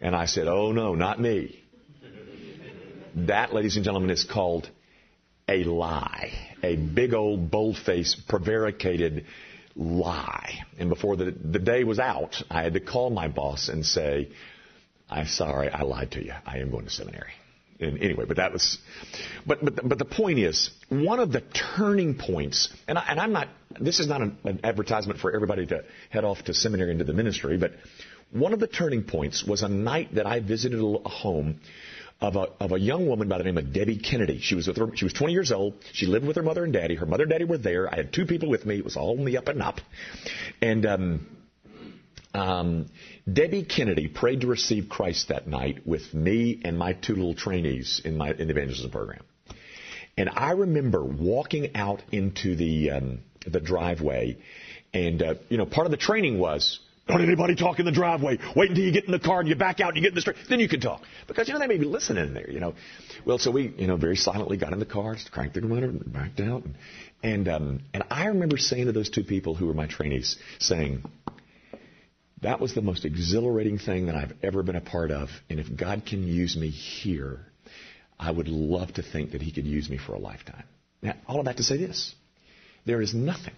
And 0.00 0.14
I 0.14 0.26
said, 0.26 0.48
oh 0.48 0.72
no, 0.72 0.94
not 0.94 1.20
me. 1.20 1.62
That, 3.14 3.54
ladies 3.54 3.76
and 3.76 3.84
gentlemen, 3.84 4.10
is 4.10 4.24
called 4.24 4.68
a 5.48 5.64
lie. 5.64 6.32
A 6.62 6.76
big 6.76 7.14
old 7.14 7.50
bold-faced, 7.50 8.28
prevaricated 8.28 9.24
lie. 9.76 10.60
And 10.78 10.88
before 10.88 11.16
the, 11.16 11.30
the 11.30 11.58
day 11.58 11.84
was 11.84 11.98
out, 11.98 12.42
I 12.50 12.62
had 12.62 12.74
to 12.74 12.80
call 12.80 13.10
my 13.10 13.28
boss 13.28 13.68
and 13.68 13.84
say, 13.84 14.30
I'm 15.08 15.26
sorry, 15.26 15.68
I 15.68 15.82
lied 15.82 16.12
to 16.12 16.24
you. 16.24 16.32
I 16.44 16.58
am 16.58 16.70
going 16.70 16.84
to 16.84 16.90
seminary. 16.90 17.32
And 17.78 17.98
anyway, 18.02 18.24
but 18.26 18.38
that 18.38 18.52
was, 18.52 18.78
but, 19.46 19.62
but, 19.62 19.86
but 19.86 19.98
the 19.98 20.06
point 20.06 20.38
is, 20.38 20.70
one 20.88 21.20
of 21.20 21.30
the 21.30 21.42
turning 21.76 22.14
points, 22.14 22.70
and, 22.88 22.96
I, 22.96 23.04
and 23.08 23.20
I'm 23.20 23.32
not, 23.32 23.48
this 23.78 24.00
is 24.00 24.08
not 24.08 24.22
an, 24.22 24.38
an 24.44 24.60
advertisement 24.64 25.20
for 25.20 25.34
everybody 25.34 25.66
to 25.66 25.84
head 26.08 26.24
off 26.24 26.42
to 26.44 26.54
seminary 26.54 26.92
into 26.92 27.04
the 27.04 27.12
ministry, 27.12 27.58
but 27.58 27.72
one 28.32 28.54
of 28.54 28.60
the 28.60 28.66
turning 28.66 29.04
points 29.04 29.44
was 29.44 29.62
a 29.62 29.68
night 29.68 30.14
that 30.14 30.26
I 30.26 30.40
visited 30.40 30.80
a 30.80 31.08
home 31.08 31.60
of 32.20 32.36
a, 32.36 32.48
of 32.60 32.72
a 32.72 32.80
young 32.80 33.06
woman 33.06 33.28
by 33.28 33.38
the 33.38 33.44
name 33.44 33.58
of 33.58 33.72
Debbie 33.72 33.98
Kennedy. 33.98 34.40
She 34.40 34.54
was 34.54 34.66
with 34.66 34.76
her, 34.78 34.96
she 34.96 35.04
was 35.04 35.12
20 35.12 35.32
years 35.32 35.52
old. 35.52 35.74
She 35.92 36.06
lived 36.06 36.26
with 36.26 36.36
her 36.36 36.42
mother 36.42 36.64
and 36.64 36.72
daddy. 36.72 36.94
Her 36.94 37.06
mother 37.06 37.24
and 37.24 37.30
daddy 37.30 37.44
were 37.44 37.58
there. 37.58 37.92
I 37.92 37.96
had 37.96 38.12
two 38.12 38.24
people 38.24 38.48
with 38.48 38.64
me. 38.64 38.78
It 38.78 38.84
was 38.84 38.96
all 38.96 39.16
in 39.18 39.24
the 39.24 39.36
up 39.36 39.48
and 39.48 39.62
up. 39.62 39.80
And, 40.62 40.86
um, 40.86 41.26
um, 42.32 42.86
Debbie 43.30 43.64
Kennedy 43.64 44.08
prayed 44.08 44.42
to 44.42 44.46
receive 44.46 44.88
Christ 44.88 45.28
that 45.28 45.46
night 45.46 45.86
with 45.86 46.12
me 46.12 46.60
and 46.64 46.78
my 46.78 46.92
two 46.92 47.14
little 47.14 47.34
trainees 47.34 48.02
in 48.04 48.16
my 48.16 48.30
in 48.30 48.48
the 48.48 48.50
evangelism 48.50 48.90
program. 48.90 49.22
And 50.18 50.28
I 50.28 50.50
remember 50.52 51.02
walking 51.02 51.74
out 51.74 52.02
into 52.12 52.54
the 52.54 52.90
um, 52.90 53.18
the 53.46 53.60
driveway, 53.60 54.36
and 54.92 55.22
uh, 55.22 55.34
you 55.48 55.56
know, 55.56 55.64
part 55.64 55.86
of 55.86 55.90
the 55.90 55.96
training 55.96 56.38
was 56.38 56.78
don't 57.06 57.22
anybody 57.22 57.54
talk 57.54 57.78
in 57.78 57.86
the 57.86 57.92
driveway. 57.92 58.38
Wait 58.56 58.70
until 58.70 58.84
you 58.84 58.92
get 58.92 59.04
in 59.04 59.12
the 59.12 59.20
car 59.20 59.40
and 59.40 59.48
you 59.48 59.54
back 59.54 59.80
out 59.80 59.88
and 59.88 59.96
you 59.96 60.02
get 60.02 60.10
in 60.10 60.14
the 60.16 60.20
street. 60.20 60.36
Then 60.48 60.60
you 60.60 60.68
can 60.68 60.80
talk. 60.80 61.02
Because, 61.28 61.46
you 61.46 61.54
know, 61.54 61.60
they 61.60 61.68
may 61.68 61.78
be 61.78 61.84
listening 61.84 62.26
in 62.26 62.34
there, 62.34 62.50
you 62.50 62.58
know. 62.58 62.74
Well, 63.24 63.38
so 63.38 63.50
we, 63.50 63.72
you 63.76 63.86
know, 63.86 63.96
very 63.96 64.16
silently 64.16 64.56
got 64.56 64.72
in 64.72 64.80
the 64.80 64.86
car, 64.86 65.16
cranked 65.30 65.54
the 65.54 65.60
motor, 65.60 65.86
and 65.86 66.12
backed 66.12 66.40
out. 66.40 66.64
And, 66.64 66.76
and, 67.22 67.48
um, 67.48 67.80
and 67.94 68.04
I 68.10 68.26
remember 68.26 68.56
saying 68.56 68.86
to 68.86 68.92
those 68.92 69.10
two 69.10 69.24
people 69.24 69.54
who 69.54 69.66
were 69.66 69.74
my 69.74 69.86
trainees, 69.86 70.36
saying, 70.58 71.04
that 72.42 72.60
was 72.60 72.74
the 72.74 72.82
most 72.82 73.04
exhilarating 73.04 73.78
thing 73.78 74.06
that 74.06 74.14
I've 74.14 74.32
ever 74.42 74.62
been 74.62 74.76
a 74.76 74.80
part 74.80 75.10
of. 75.10 75.28
And 75.48 75.58
if 75.58 75.74
God 75.74 76.02
can 76.06 76.26
use 76.26 76.56
me 76.56 76.70
here, 76.70 77.40
I 78.18 78.30
would 78.30 78.48
love 78.48 78.94
to 78.94 79.02
think 79.02 79.32
that 79.32 79.42
He 79.42 79.52
could 79.52 79.66
use 79.66 79.88
me 79.88 79.98
for 79.98 80.14
a 80.14 80.18
lifetime. 80.18 80.64
Now, 81.02 81.14
all 81.26 81.38
of 81.38 81.46
that 81.46 81.58
to 81.58 81.62
say 81.62 81.76
this 81.76 82.14
there 82.84 83.00
is 83.00 83.14
nothing, 83.14 83.54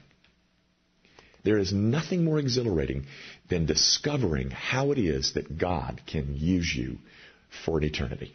there 1.44 1.58
is 1.58 1.72
nothing 1.72 2.24
more 2.24 2.38
exhilarating 2.38 3.06
than 3.48 3.66
discovering 3.66 4.50
how 4.50 4.92
it 4.92 4.98
is 4.98 5.34
that 5.34 5.58
God 5.58 6.00
can 6.06 6.36
use 6.36 6.74
you 6.74 6.98
for 7.64 7.78
an 7.78 7.84
eternity. 7.84 8.34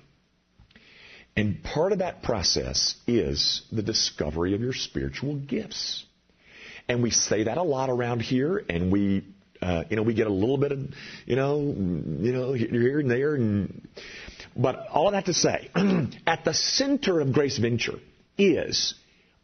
And 1.35 1.63
part 1.63 1.91
of 1.91 1.99
that 1.99 2.21
process 2.21 2.95
is 3.07 3.63
the 3.71 3.81
discovery 3.81 4.53
of 4.53 4.61
your 4.61 4.73
spiritual 4.73 5.35
gifts. 5.35 6.05
And 6.87 7.01
we 7.01 7.11
say 7.11 7.43
that 7.43 7.57
a 7.57 7.63
lot 7.63 7.89
around 7.89 8.21
here, 8.21 8.63
and 8.69 8.91
we 8.91 9.23
uh, 9.63 9.85
you 9.89 9.95
know, 9.95 10.03
we 10.03 10.13
get 10.13 10.27
a 10.27 10.33
little 10.33 10.57
bit 10.57 10.73
of, 10.73 10.79
you 11.25 11.37
know, 11.37 11.61
you 11.61 12.33
know, 12.33 12.51
here 12.51 12.99
and 12.99 13.09
there, 13.09 13.35
and 13.35 13.87
but 14.57 14.87
all 14.89 15.11
that 15.11 15.25
to 15.25 15.33
say, 15.33 15.69
at 16.27 16.43
the 16.43 16.53
center 16.53 17.21
of 17.21 17.31
Grace 17.31 17.57
Venture 17.57 17.99
is 18.37 18.93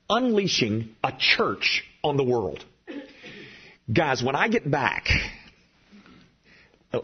unleashing 0.09 0.89
a 1.03 1.13
church 1.17 1.85
on 2.03 2.17
the 2.17 2.23
world. 2.23 2.65
Guys, 3.91 4.21
when 4.21 4.35
I 4.35 4.49
get 4.49 4.69
back, 4.69 5.07
I 6.93 6.99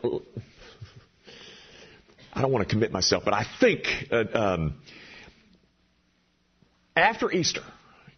don't 2.41 2.51
want 2.51 2.67
to 2.67 2.71
commit 2.71 2.91
myself, 2.91 3.23
but 3.25 3.33
I 3.33 3.43
think 3.59 3.87
uh, 4.11 4.23
um, 4.33 4.75
after 6.95 7.31
Easter, 7.31 7.63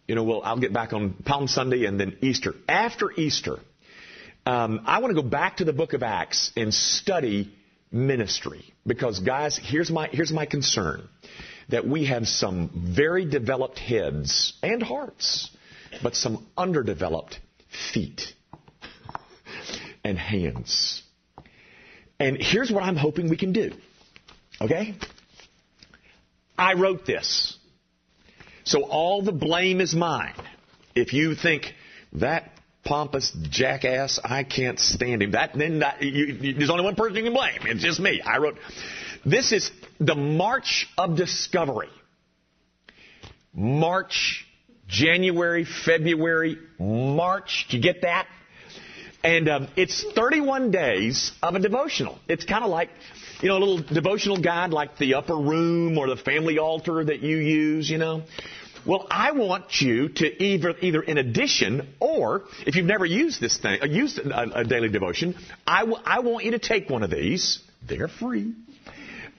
you 0.06 0.14
know, 0.14 0.24
well, 0.24 0.42
I'll 0.44 0.58
get 0.58 0.74
back 0.74 0.92
on 0.92 1.14
Palm 1.24 1.48
Sunday 1.48 1.86
and 1.86 1.98
then 1.98 2.18
Easter. 2.20 2.54
After 2.68 3.10
Easter, 3.10 3.58
um, 4.44 4.82
I 4.84 4.98
want 4.98 5.16
to 5.16 5.22
go 5.22 5.26
back 5.26 5.58
to 5.58 5.64
the 5.64 5.72
book 5.72 5.94
of 5.94 6.02
Acts 6.02 6.52
and 6.54 6.74
study 6.74 7.50
ministry 7.90 8.74
because, 8.86 9.20
guys, 9.20 9.58
here's 9.62 9.90
my 9.90 10.08
here's 10.08 10.32
my 10.32 10.44
concern 10.44 11.08
that 11.70 11.88
we 11.88 12.04
have 12.04 12.28
some 12.28 12.92
very 12.94 13.24
developed 13.24 13.78
heads 13.78 14.52
and 14.62 14.82
hearts, 14.82 15.48
but 16.02 16.14
some 16.14 16.46
underdeveloped 16.58 17.38
feet 17.94 18.34
and 20.08 20.18
hands. 20.18 21.02
And 22.18 22.36
here's 22.40 22.70
what 22.70 22.82
I'm 22.82 22.96
hoping 22.96 23.28
we 23.28 23.36
can 23.36 23.52
do. 23.52 23.72
Okay? 24.60 24.94
I 26.56 26.74
wrote 26.74 27.06
this. 27.06 27.56
So 28.64 28.82
all 28.82 29.22
the 29.22 29.32
blame 29.32 29.80
is 29.80 29.94
mine. 29.94 30.34
If 30.94 31.12
you 31.12 31.34
think 31.34 31.72
that 32.14 32.50
pompous 32.88 33.30
jackass. 33.50 34.18
I 34.24 34.44
can't 34.44 34.80
stand 34.80 35.22
him. 35.22 35.32
That 35.32 35.52
then 35.54 35.80
that, 35.80 36.02
you, 36.02 36.26
you, 36.26 36.54
there's 36.54 36.70
only 36.70 36.84
one 36.84 36.94
person 36.96 37.16
you 37.16 37.24
can 37.24 37.34
blame. 37.34 37.58
It's 37.64 37.82
just 37.82 38.00
me. 38.00 38.20
I 38.22 38.38
wrote. 38.38 38.56
This 39.26 39.52
is 39.52 39.70
the 40.00 40.14
March 40.14 40.88
of 40.96 41.16
Discovery. 41.16 41.90
March, 43.52 44.46
January, 44.86 45.66
February, 45.84 46.58
March. 46.78 47.66
Do 47.68 47.76
you 47.76 47.82
get 47.82 48.02
that? 48.02 48.26
And 49.28 49.46
um, 49.46 49.68
it's 49.76 50.02
31 50.14 50.70
days 50.70 51.32
of 51.42 51.54
a 51.54 51.58
devotional. 51.58 52.18
It's 52.28 52.46
kind 52.46 52.64
of 52.64 52.70
like, 52.70 52.88
you 53.42 53.48
know, 53.50 53.58
a 53.58 53.62
little 53.62 53.82
devotional 53.82 54.40
guide 54.40 54.70
like 54.70 54.96
the 54.96 55.16
upper 55.16 55.36
room 55.36 55.98
or 55.98 56.08
the 56.08 56.16
family 56.16 56.58
altar 56.58 57.04
that 57.04 57.20
you 57.20 57.36
use, 57.36 57.90
you 57.90 57.98
know. 57.98 58.22
Well, 58.86 59.06
I 59.10 59.32
want 59.32 59.82
you 59.82 60.08
to 60.08 60.42
either, 60.42 60.74
either 60.80 61.02
in 61.02 61.18
addition, 61.18 61.88
or 62.00 62.44
if 62.66 62.74
you've 62.74 62.86
never 62.86 63.04
used 63.04 63.38
this 63.38 63.58
thing, 63.58 63.82
uh, 63.82 63.84
used 63.84 64.18
a, 64.18 64.60
a 64.60 64.64
daily 64.64 64.88
devotion, 64.88 65.34
I, 65.66 65.80
w- 65.80 66.02
I 66.06 66.20
want 66.20 66.46
you 66.46 66.52
to 66.52 66.58
take 66.58 66.88
one 66.88 67.02
of 67.02 67.10
these. 67.10 67.58
They're 67.86 68.08
free. 68.08 68.54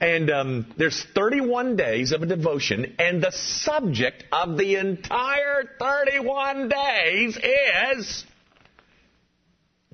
And 0.00 0.30
um, 0.30 0.66
there's 0.76 1.04
31 1.16 1.74
days 1.74 2.12
of 2.12 2.22
a 2.22 2.26
devotion, 2.26 2.94
and 3.00 3.20
the 3.20 3.32
subject 3.32 4.22
of 4.30 4.56
the 4.56 4.76
entire 4.76 5.64
31 5.80 6.68
days 6.68 7.36
is 7.36 8.24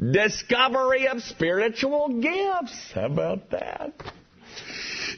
discovery 0.01 1.09
of 1.09 1.23
spiritual 1.23 2.21
gifts. 2.21 2.93
How 2.95 3.07
about 3.07 3.51
that? 3.51 3.93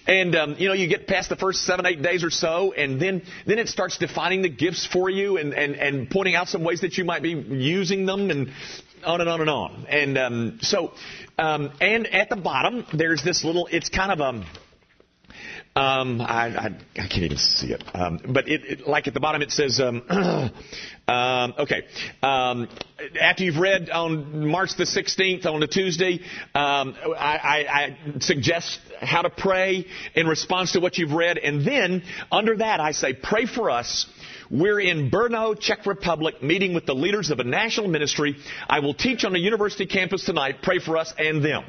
And 0.07 0.35
um, 0.37 0.57
you 0.59 0.69
know, 0.69 0.75
you 0.75 0.89
get 0.89 1.07
past 1.07 1.29
the 1.29 1.37
first 1.37 1.63
seven, 1.65 1.85
eight 1.85 2.01
days 2.03 2.25
or 2.25 2.31
so, 2.31 2.73
and 2.73 3.01
then 3.01 3.23
then 3.47 3.59
it 3.59 3.69
starts 3.69 3.99
defining 3.99 4.41
the 4.41 4.49
gifts 4.49 4.87
for 4.87 5.11
you 5.11 5.37
and 5.37 5.53
and 5.53 5.75
and 5.75 6.11
pointing 6.11 6.35
out 6.35 6.49
some 6.49 6.65
ways 6.65 6.81
that 6.81 6.97
you 6.97 7.05
might 7.05 7.23
be 7.23 7.31
using 7.31 8.07
them, 8.07 8.31
and 8.31 8.51
on 9.05 9.21
and 9.21 9.29
on 9.29 9.41
and 9.41 9.51
on. 9.51 9.87
And 9.89 10.19
um, 10.19 10.59
so, 10.63 10.93
um, 11.39 11.73
and 11.81 12.07
at 12.07 12.31
the 12.31 12.37
bottom, 12.37 12.87
there's 12.95 13.23
this 13.23 13.45
little. 13.45 13.69
It's 13.71 13.91
kind 13.91 14.13
of 14.13 14.21
a 14.21 14.45
Um, 15.79 16.21
I, 16.21 16.49
I, 16.49 16.67
I, 16.97 17.07
can't 17.07 17.23
even 17.23 17.37
see 17.37 17.69
it. 17.69 17.85
Um, 17.95 18.21
but 18.31 18.49
it, 18.49 18.65
it, 18.65 18.89
like 18.89 19.07
at 19.07 19.15
the 19.15 19.21
bottom, 19.21 19.43
it 19.43 19.53
says, 19.53 19.79
um, 19.79 20.03
um, 21.09 21.55
okay. 21.57 21.85
Um, 22.21 22.69
after 23.21 23.45
you've 23.45 23.59
read 23.59 23.89
on 23.89 24.49
March 24.49 24.71
the 24.77 24.83
16th 24.83 25.47
on 25.47 25.63
a 25.63 25.69
Tuesday, 25.69 26.19
um, 26.53 26.97
I, 27.17 27.97
I, 28.17 28.19
suggest 28.19 28.81
how 29.01 29.23
to 29.23 29.31
pray 29.31 29.87
in 30.17 30.27
response 30.27 30.73
to 30.73 30.81
what 30.81 30.99
you've 30.99 31.13
read, 31.13 31.39
and 31.39 31.65
then 31.65 32.03
under 32.33 32.57
that, 32.57 32.81
I 32.81 32.91
say, 32.91 33.15
pray 33.15 33.47
for 33.47 33.71
us. 33.71 34.07
We're 34.51 34.81
in 34.81 35.13
Brno, 35.13 35.61
Czech 35.61 35.87
Republic, 35.87 36.43
meeting 36.43 36.75
with 36.75 36.87
the 36.87 36.95
leaders 36.95 37.31
of 37.31 37.39
a 37.39 37.45
national 37.45 37.87
ministry. 37.87 38.37
I 38.69 38.81
will 38.81 38.95
teach 38.95 39.25
on 39.25 39.37
a 39.37 39.39
university 39.39 39.87
campus 39.87 40.25
tonight. 40.25 40.57
Pray 40.63 40.81
for 40.81 40.97
us 40.97 41.15
and 41.17 41.45
them. 41.45 41.63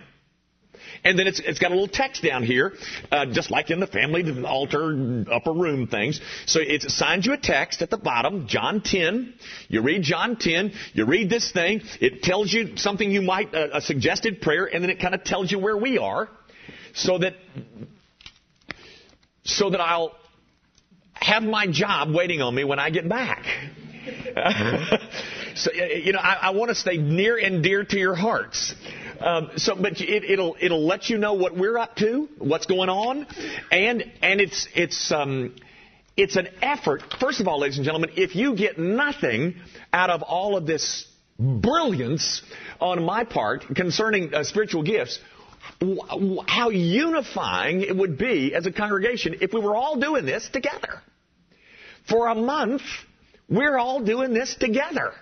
And 1.04 1.18
then 1.18 1.28
it's, 1.28 1.40
it's 1.40 1.60
got 1.60 1.72
a 1.72 1.74
little 1.74 1.88
text 1.88 2.24
down 2.24 2.44
here, 2.44 2.74
uh, 3.12 3.26
just 3.28 3.52
like 3.52 3.72
in 3.72 3.80
the 3.80 3.88
family 3.88 4.44
altar 4.44 5.26
upper 5.32 5.54
room 5.54 5.88
things. 5.88 6.20
So 6.46 6.60
it 6.60 6.84
assigns 6.84 7.26
you 7.26 7.34
a 7.34 7.38
text 7.38 7.82
at 7.82 7.90
the 7.90 7.98
bottom, 7.98 8.48
John 8.48 8.82
10. 8.82 9.34
You 9.68 9.82
read 9.82 10.04
John 10.04 10.36
10. 10.38 10.74
You 10.94 11.06
read 11.06 11.30
this 11.30 11.52
thing. 11.52 11.82
It 12.00 12.24
tells 12.24 12.52
you 12.52 12.78
something 12.78 13.10
you 13.10 13.22
might, 13.22 13.54
uh, 13.54 13.70
a 13.74 13.82
suggested 13.82 14.42
prayer, 14.42 14.66
and 14.66 14.84
then 14.84 14.90
it 14.90 15.00
kind 15.00 15.16
of 15.16 15.24
tells 15.24 15.52
you 15.52 15.60
where 15.60 15.78
we 15.78 15.98
are, 15.98 16.30
so 16.94 17.18
that 17.20 17.34
so 19.44 19.70
that 19.70 19.80
I'll 19.80 20.16
have 21.14 21.44
my 21.44 21.68
job 21.68 22.14
waiting 22.14 22.42
on 22.42 22.54
me 22.54 22.64
when 22.64 22.80
I 22.80 22.90
get 22.90 23.08
back. 23.08 23.46
so 25.56 25.72
you 25.74 26.14
know, 26.14 26.20
I, 26.20 26.34
I 26.44 26.50
want 26.52 26.70
to 26.70 26.76
stay 26.76 26.98
near 26.98 27.38
and 27.38 27.64
dear 27.64 27.84
to 27.84 27.98
your 27.98 28.16
hearts. 28.16 28.74
Um, 29.20 29.52
so, 29.58 29.76
but 29.76 30.00
it, 30.00 30.40
will 30.40 30.56
it'll 30.60 30.86
let 30.86 31.10
you 31.10 31.18
know 31.18 31.34
what 31.34 31.56
we're 31.56 31.78
up 31.78 31.96
to, 31.98 32.30
what's 32.38 32.66
going 32.66 32.90
on, 32.90 33.28
and 33.72 34.04
and 34.22 34.40
it's 34.40 34.68
it's 34.76 35.12
um, 35.12 35.56
it's 36.16 36.36
an 36.36 36.48
effort. 36.62 37.04
First 37.20 37.42
of 37.42 37.48
all, 37.48 37.60
ladies 37.60 37.78
and 37.78 37.86
gentlemen, 37.86 38.12
if 38.16 38.36
you 38.36 38.56
get 38.56 38.78
nothing 38.78 39.56
out 39.92 40.10
of 40.10 40.22
all 40.22 40.56
of 40.56 40.66
this 40.66 41.06
brilliance 41.38 42.42
on 42.80 43.04
my 43.04 43.24
part 43.24 43.66
concerning 43.76 44.34
uh, 44.34 44.44
spiritual 44.44 44.84
gifts, 44.84 45.20
how 46.48 46.70
unifying 46.70 47.82
it 47.82 47.96
would 47.96 48.18
be 48.18 48.54
as 48.54 48.66
a 48.66 48.72
congregation 48.72 49.38
if 49.42 49.54
we 49.54 49.60
were 49.60 49.76
all 49.76 49.98
doing 49.98 50.26
this 50.26 50.50
together. 50.50 51.02
For 52.08 52.28
a 52.28 52.36
month, 52.36 52.82
we're 53.50 53.78
all 53.78 54.02
doing 54.02 54.34
this 54.34 54.56
together. 54.56 55.14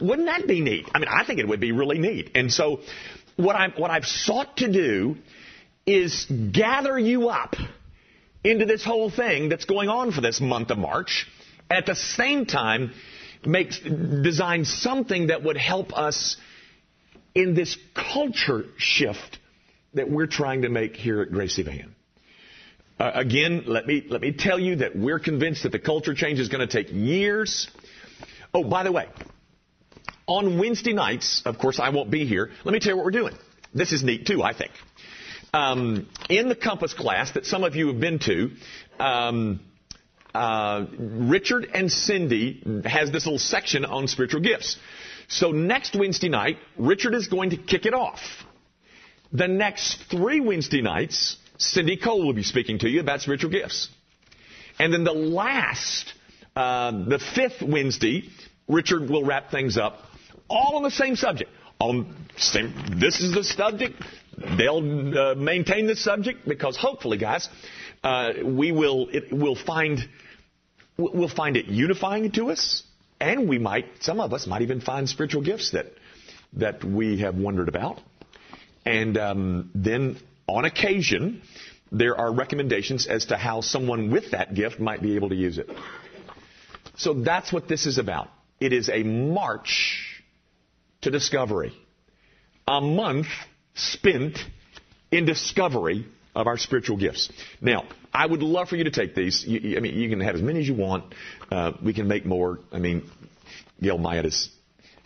Wouldn't 0.00 0.26
that 0.26 0.46
be 0.46 0.60
neat? 0.60 0.86
I 0.94 0.98
mean, 0.98 1.08
I 1.08 1.24
think 1.24 1.40
it 1.40 1.48
would 1.48 1.60
be 1.60 1.72
really 1.72 1.98
neat. 1.98 2.30
And 2.34 2.52
so, 2.52 2.80
what 3.36 3.56
I'm 3.56 3.72
what 3.72 3.90
I've 3.90 4.06
sought 4.06 4.56
to 4.58 4.70
do 4.70 5.16
is 5.86 6.26
gather 6.52 6.98
you 6.98 7.28
up 7.28 7.56
into 8.44 8.64
this 8.64 8.84
whole 8.84 9.10
thing 9.10 9.48
that's 9.48 9.64
going 9.64 9.88
on 9.88 10.12
for 10.12 10.20
this 10.20 10.40
month 10.40 10.70
of 10.70 10.78
March. 10.78 11.26
At 11.70 11.86
the 11.86 11.94
same 11.94 12.46
time, 12.46 12.92
make 13.44 13.70
design 14.22 14.64
something 14.64 15.28
that 15.28 15.42
would 15.42 15.56
help 15.56 15.96
us 15.96 16.36
in 17.34 17.54
this 17.54 17.76
culture 17.94 18.64
shift 18.76 19.38
that 19.94 20.10
we're 20.10 20.26
trying 20.26 20.62
to 20.62 20.68
make 20.68 20.96
here 20.96 21.20
at 21.22 21.30
Grace 21.30 21.58
Evan. 21.58 21.94
Uh, 22.98 23.12
again, 23.14 23.64
let 23.66 23.86
me 23.86 24.04
let 24.08 24.20
me 24.20 24.32
tell 24.32 24.58
you 24.58 24.76
that 24.76 24.94
we're 24.94 25.18
convinced 25.18 25.62
that 25.62 25.72
the 25.72 25.78
culture 25.78 26.14
change 26.14 26.38
is 26.38 26.48
going 26.48 26.66
to 26.66 26.72
take 26.72 26.92
years. 26.92 27.68
Oh, 28.52 28.64
by 28.64 28.82
the 28.82 28.92
way, 28.92 29.06
on 30.30 30.60
Wednesday 30.60 30.92
nights, 30.92 31.42
of 31.44 31.58
course, 31.58 31.80
I 31.80 31.90
won't 31.90 32.08
be 32.08 32.24
here. 32.24 32.50
Let 32.64 32.72
me 32.72 32.78
tell 32.78 32.92
you 32.92 32.96
what 32.96 33.04
we're 33.04 33.10
doing. 33.10 33.34
This 33.74 33.90
is 33.92 34.04
neat 34.04 34.26
too, 34.26 34.42
I 34.44 34.54
think. 34.54 34.70
Um, 35.52 36.08
in 36.28 36.48
the 36.48 36.54
Compass 36.54 36.94
class 36.94 37.32
that 37.32 37.44
some 37.44 37.64
of 37.64 37.74
you 37.74 37.88
have 37.88 37.98
been 37.98 38.20
to, 38.20 38.50
um, 39.00 39.60
uh, 40.32 40.86
Richard 40.96 41.68
and 41.74 41.90
Cindy 41.90 42.62
has 42.84 43.10
this 43.10 43.26
little 43.26 43.40
section 43.40 43.84
on 43.84 44.06
spiritual 44.06 44.40
gifts. 44.40 44.78
So 45.26 45.50
next 45.50 45.96
Wednesday 45.98 46.28
night, 46.28 46.58
Richard 46.78 47.14
is 47.14 47.26
going 47.26 47.50
to 47.50 47.56
kick 47.56 47.84
it 47.84 47.94
off. 47.94 48.20
The 49.32 49.48
next 49.48 50.04
three 50.10 50.38
Wednesday 50.38 50.80
nights, 50.80 51.38
Cindy 51.58 51.96
Cole 51.96 52.24
will 52.24 52.34
be 52.34 52.44
speaking 52.44 52.78
to 52.78 52.88
you 52.88 53.00
about 53.00 53.20
spiritual 53.20 53.50
gifts. 53.50 53.88
And 54.78 54.92
then 54.92 55.02
the 55.02 55.12
last, 55.12 56.14
uh, 56.54 56.92
the 56.92 57.18
fifth 57.18 57.62
Wednesday, 57.62 58.28
Richard 58.68 59.10
will 59.10 59.24
wrap 59.24 59.50
things 59.50 59.76
up 59.76 60.04
all 60.50 60.76
on 60.76 60.82
the 60.82 60.90
same 60.90 61.16
subject. 61.16 61.50
On 61.78 62.14
same, 62.36 62.74
this 63.00 63.20
is 63.20 63.32
the 63.32 63.42
subject. 63.42 63.94
They'll 64.58 65.18
uh, 65.18 65.34
maintain 65.34 65.86
the 65.86 65.96
subject 65.96 66.46
because 66.46 66.76
hopefully, 66.76 67.16
guys, 67.16 67.48
uh, 68.04 68.32
we 68.44 68.72
will 68.72 69.08
it, 69.10 69.32
we'll 69.32 69.56
find 69.56 70.00
we'll 70.98 71.28
find 71.28 71.56
it 71.56 71.66
unifying 71.66 72.30
to 72.32 72.50
us, 72.50 72.82
and 73.18 73.48
we 73.48 73.58
might 73.58 73.86
some 74.00 74.20
of 74.20 74.34
us 74.34 74.46
might 74.46 74.60
even 74.60 74.82
find 74.82 75.08
spiritual 75.08 75.42
gifts 75.42 75.70
that 75.70 75.86
that 76.54 76.84
we 76.84 77.20
have 77.20 77.36
wondered 77.36 77.68
about, 77.68 78.00
and 78.84 79.16
um, 79.16 79.70
then 79.74 80.18
on 80.46 80.66
occasion 80.66 81.40
there 81.92 82.16
are 82.16 82.32
recommendations 82.32 83.06
as 83.06 83.26
to 83.26 83.36
how 83.36 83.60
someone 83.60 84.10
with 84.10 84.32
that 84.32 84.54
gift 84.54 84.78
might 84.78 85.02
be 85.02 85.16
able 85.16 85.30
to 85.30 85.34
use 85.34 85.58
it. 85.58 85.68
So 86.96 87.14
that's 87.14 87.52
what 87.52 87.68
this 87.68 87.86
is 87.86 87.98
about. 87.98 88.28
It 88.60 88.72
is 88.72 88.88
a 88.88 89.02
march 89.02 90.09
to 91.02 91.10
discovery. 91.10 91.72
A 92.66 92.80
month 92.80 93.26
spent 93.74 94.38
in 95.10 95.24
discovery 95.24 96.06
of 96.34 96.46
our 96.46 96.56
spiritual 96.56 96.96
gifts. 96.96 97.30
Now, 97.60 97.84
I 98.12 98.26
would 98.26 98.42
love 98.42 98.68
for 98.68 98.76
you 98.76 98.84
to 98.84 98.90
take 98.90 99.14
these. 99.14 99.44
You, 99.44 99.76
I 99.76 99.80
mean, 99.80 99.94
you 99.94 100.08
can 100.08 100.20
have 100.20 100.34
as 100.34 100.42
many 100.42 100.60
as 100.60 100.68
you 100.68 100.74
want. 100.74 101.14
Uh, 101.50 101.72
we 101.82 101.92
can 101.92 102.08
make 102.08 102.24
more. 102.24 102.60
I 102.72 102.78
mean, 102.78 103.10
Gail 103.80 103.98
Myatt 103.98 104.26
is 104.26 104.50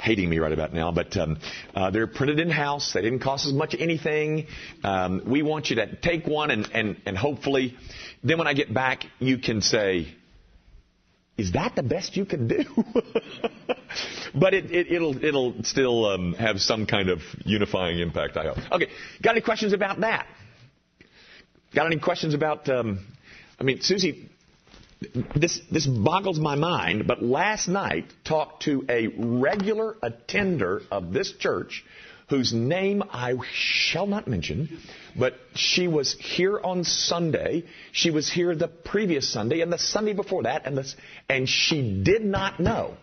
hating 0.00 0.28
me 0.28 0.38
right 0.38 0.52
about 0.52 0.74
now, 0.74 0.92
but 0.92 1.16
um, 1.16 1.38
uh, 1.74 1.90
they're 1.90 2.06
printed 2.06 2.38
in 2.38 2.50
house. 2.50 2.92
They 2.92 3.00
didn't 3.00 3.20
cost 3.20 3.46
as 3.46 3.52
much 3.52 3.74
anything. 3.78 4.46
Um, 4.82 5.22
we 5.26 5.42
want 5.42 5.70
you 5.70 5.76
to 5.76 5.96
take 5.96 6.26
one 6.26 6.50
and, 6.50 6.68
and, 6.74 7.00
and 7.06 7.16
hopefully, 7.16 7.76
then 8.22 8.36
when 8.38 8.46
I 8.46 8.52
get 8.52 8.72
back, 8.72 9.04
you 9.18 9.38
can 9.38 9.62
say, 9.62 10.14
is 11.36 11.52
that 11.52 11.74
the 11.74 11.82
best 11.82 12.16
you 12.16 12.24
can 12.24 12.46
do? 12.46 12.64
but 14.34 14.54
it, 14.54 14.70
it, 14.70 15.00
will 15.00 15.16
it'll, 15.16 15.24
it'll 15.24 15.64
still 15.64 16.06
um, 16.06 16.34
have 16.34 16.60
some 16.60 16.86
kind 16.86 17.08
of 17.08 17.20
unifying 17.44 17.98
impact, 17.98 18.36
I 18.36 18.44
hope. 18.46 18.58
Okay, 18.72 18.88
got 19.22 19.32
any 19.32 19.40
questions 19.40 19.72
about 19.72 20.00
that? 20.00 20.26
Got 21.74 21.86
any 21.86 21.98
questions 21.98 22.34
about? 22.34 22.68
Um, 22.68 23.04
I 23.58 23.64
mean, 23.64 23.80
Susie, 23.80 24.28
this 25.34 25.60
this 25.70 25.86
boggles 25.86 26.38
my 26.38 26.54
mind. 26.54 27.06
But 27.06 27.22
last 27.22 27.68
night, 27.68 28.12
talked 28.24 28.64
to 28.64 28.84
a 28.88 29.08
regular 29.08 29.96
attender 30.02 30.82
of 30.90 31.12
this 31.12 31.32
church 31.32 31.84
whose 32.28 32.52
name 32.52 33.02
I 33.10 33.34
shall 33.52 34.06
not 34.06 34.26
mention, 34.26 34.78
but 35.16 35.34
she 35.54 35.88
was 35.88 36.14
here 36.18 36.58
on 36.58 36.84
Sunday. 36.84 37.64
She 37.92 38.10
was 38.10 38.30
here 38.30 38.54
the 38.54 38.68
previous 38.68 39.30
Sunday 39.30 39.60
and 39.60 39.72
the 39.72 39.78
Sunday 39.78 40.12
before 40.12 40.44
that, 40.44 40.66
and, 40.66 40.76
this, 40.76 40.96
and 41.28 41.48
she 41.48 42.02
did 42.02 42.24
not 42.24 42.60
know 42.60 42.96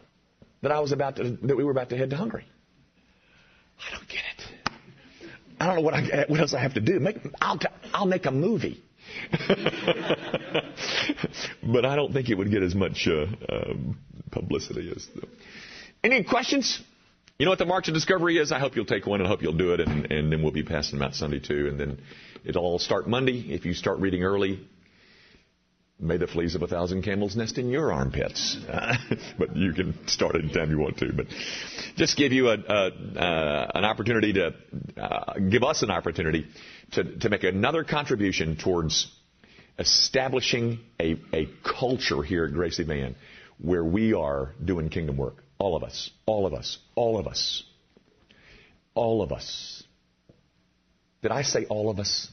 that 0.62 0.72
I 0.72 0.80
was 0.80 0.92
about 0.92 1.18
to, 1.18 1.38
that 1.44 1.58
we 1.58 1.64
were 1.64 1.72
about 1.72 1.90
to 1.90 1.98
head 1.98 2.10
to 2.12 2.16
Hungary. 2.16 2.46
I 3.80 3.96
don't 3.96 4.08
get 4.08 4.20
it. 4.38 4.52
I 5.60 5.68
don't 5.68 5.76
know 5.76 5.82
what, 5.82 5.94
I, 5.94 6.26
what 6.28 6.40
else 6.40 6.54
I 6.54 6.60
have 6.60 6.74
to 6.76 6.82
do. 6.82 7.00
Make, 7.00 7.18
I'll, 7.40 7.60
I'll 7.94 8.06
make 8.08 8.26
a 8.26 8.32
movie. 8.32 8.84
but 11.64 11.86
I 11.86 11.96
don't 11.96 12.14
think 12.14 12.30
it 12.30 12.38
would 12.38 12.50
get 12.50 12.64
as 12.64 12.74
much 12.74 13.08
uh, 13.08 13.26
um, 13.52 14.00
publicity 14.32 14.92
as. 14.96 15.08
The... 15.14 15.28
Any 16.04 16.24
questions? 16.24 16.82
You 17.42 17.46
know 17.46 17.54
what 17.54 17.58
the 17.58 17.66
March 17.66 17.88
of 17.88 17.96
Discovery 17.96 18.38
is? 18.38 18.52
I 18.52 18.60
hope 18.60 18.76
you'll 18.76 18.86
take 18.86 19.08
one 19.08 19.20
and 19.20 19.26
I 19.26 19.32
hope 19.32 19.42
you'll 19.42 19.54
do 19.54 19.74
it, 19.74 19.80
and, 19.80 20.12
and 20.12 20.32
then 20.32 20.44
we'll 20.44 20.52
be 20.52 20.62
passing 20.62 21.00
them 21.00 21.08
out 21.08 21.16
Sunday 21.16 21.40
too. 21.40 21.70
And 21.70 21.80
then 21.80 22.00
it'll 22.46 22.64
all 22.64 22.78
start 22.78 23.10
Monday. 23.10 23.52
If 23.52 23.66
you 23.66 23.74
start 23.74 23.98
reading 23.98 24.22
early, 24.22 24.60
may 26.00 26.18
the 26.18 26.28
fleas 26.28 26.54
of 26.54 26.62
a 26.62 26.68
thousand 26.68 27.02
camels 27.02 27.36
nest 27.36 27.58
in 27.58 27.72
your 27.72 27.92
armpits. 27.92 28.60
But 29.40 29.56
you 29.56 29.74
can 29.74 30.08
start 30.08 30.36
anytime 30.36 30.70
you 30.70 30.78
want 30.78 30.98
to. 31.00 31.14
But 31.14 31.26
just 31.96 32.16
give 32.16 32.32
you 32.32 32.50
a, 32.50 32.58
a, 32.60 33.72
an 33.74 33.86
opportunity 33.86 34.34
to 34.34 34.54
uh, 35.02 35.40
give 35.40 35.64
us 35.64 35.82
an 35.82 35.90
opportunity 35.90 36.46
to, 36.92 37.04
to 37.22 37.30
make 37.30 37.44
another 37.44 37.84
contribution 37.84 38.56
towards 38.56 39.12
establishing 39.80 40.80
a, 41.00 41.20
a 41.34 41.50
culture 41.64 42.22
here 42.22 42.46
at 42.46 42.54
Grace 42.54 42.80
Evan 42.80 43.16
where 43.58 43.84
we 43.84 44.14
are 44.14 44.54
doing 44.64 44.90
kingdom 44.90 45.18
work. 45.18 45.41
All 45.62 45.76
of 45.76 45.84
us. 45.84 46.10
All 46.26 46.48
of 46.48 46.56
us. 46.56 46.80
All 46.96 47.20
of 47.20 47.28
us. 47.28 47.64
All 48.96 49.22
of 49.22 49.32
us. 49.32 49.84
Did 51.22 51.30
I 51.30 51.44
say 51.44 51.66
all 51.66 51.92
of 51.92 52.00
us? 52.00 52.30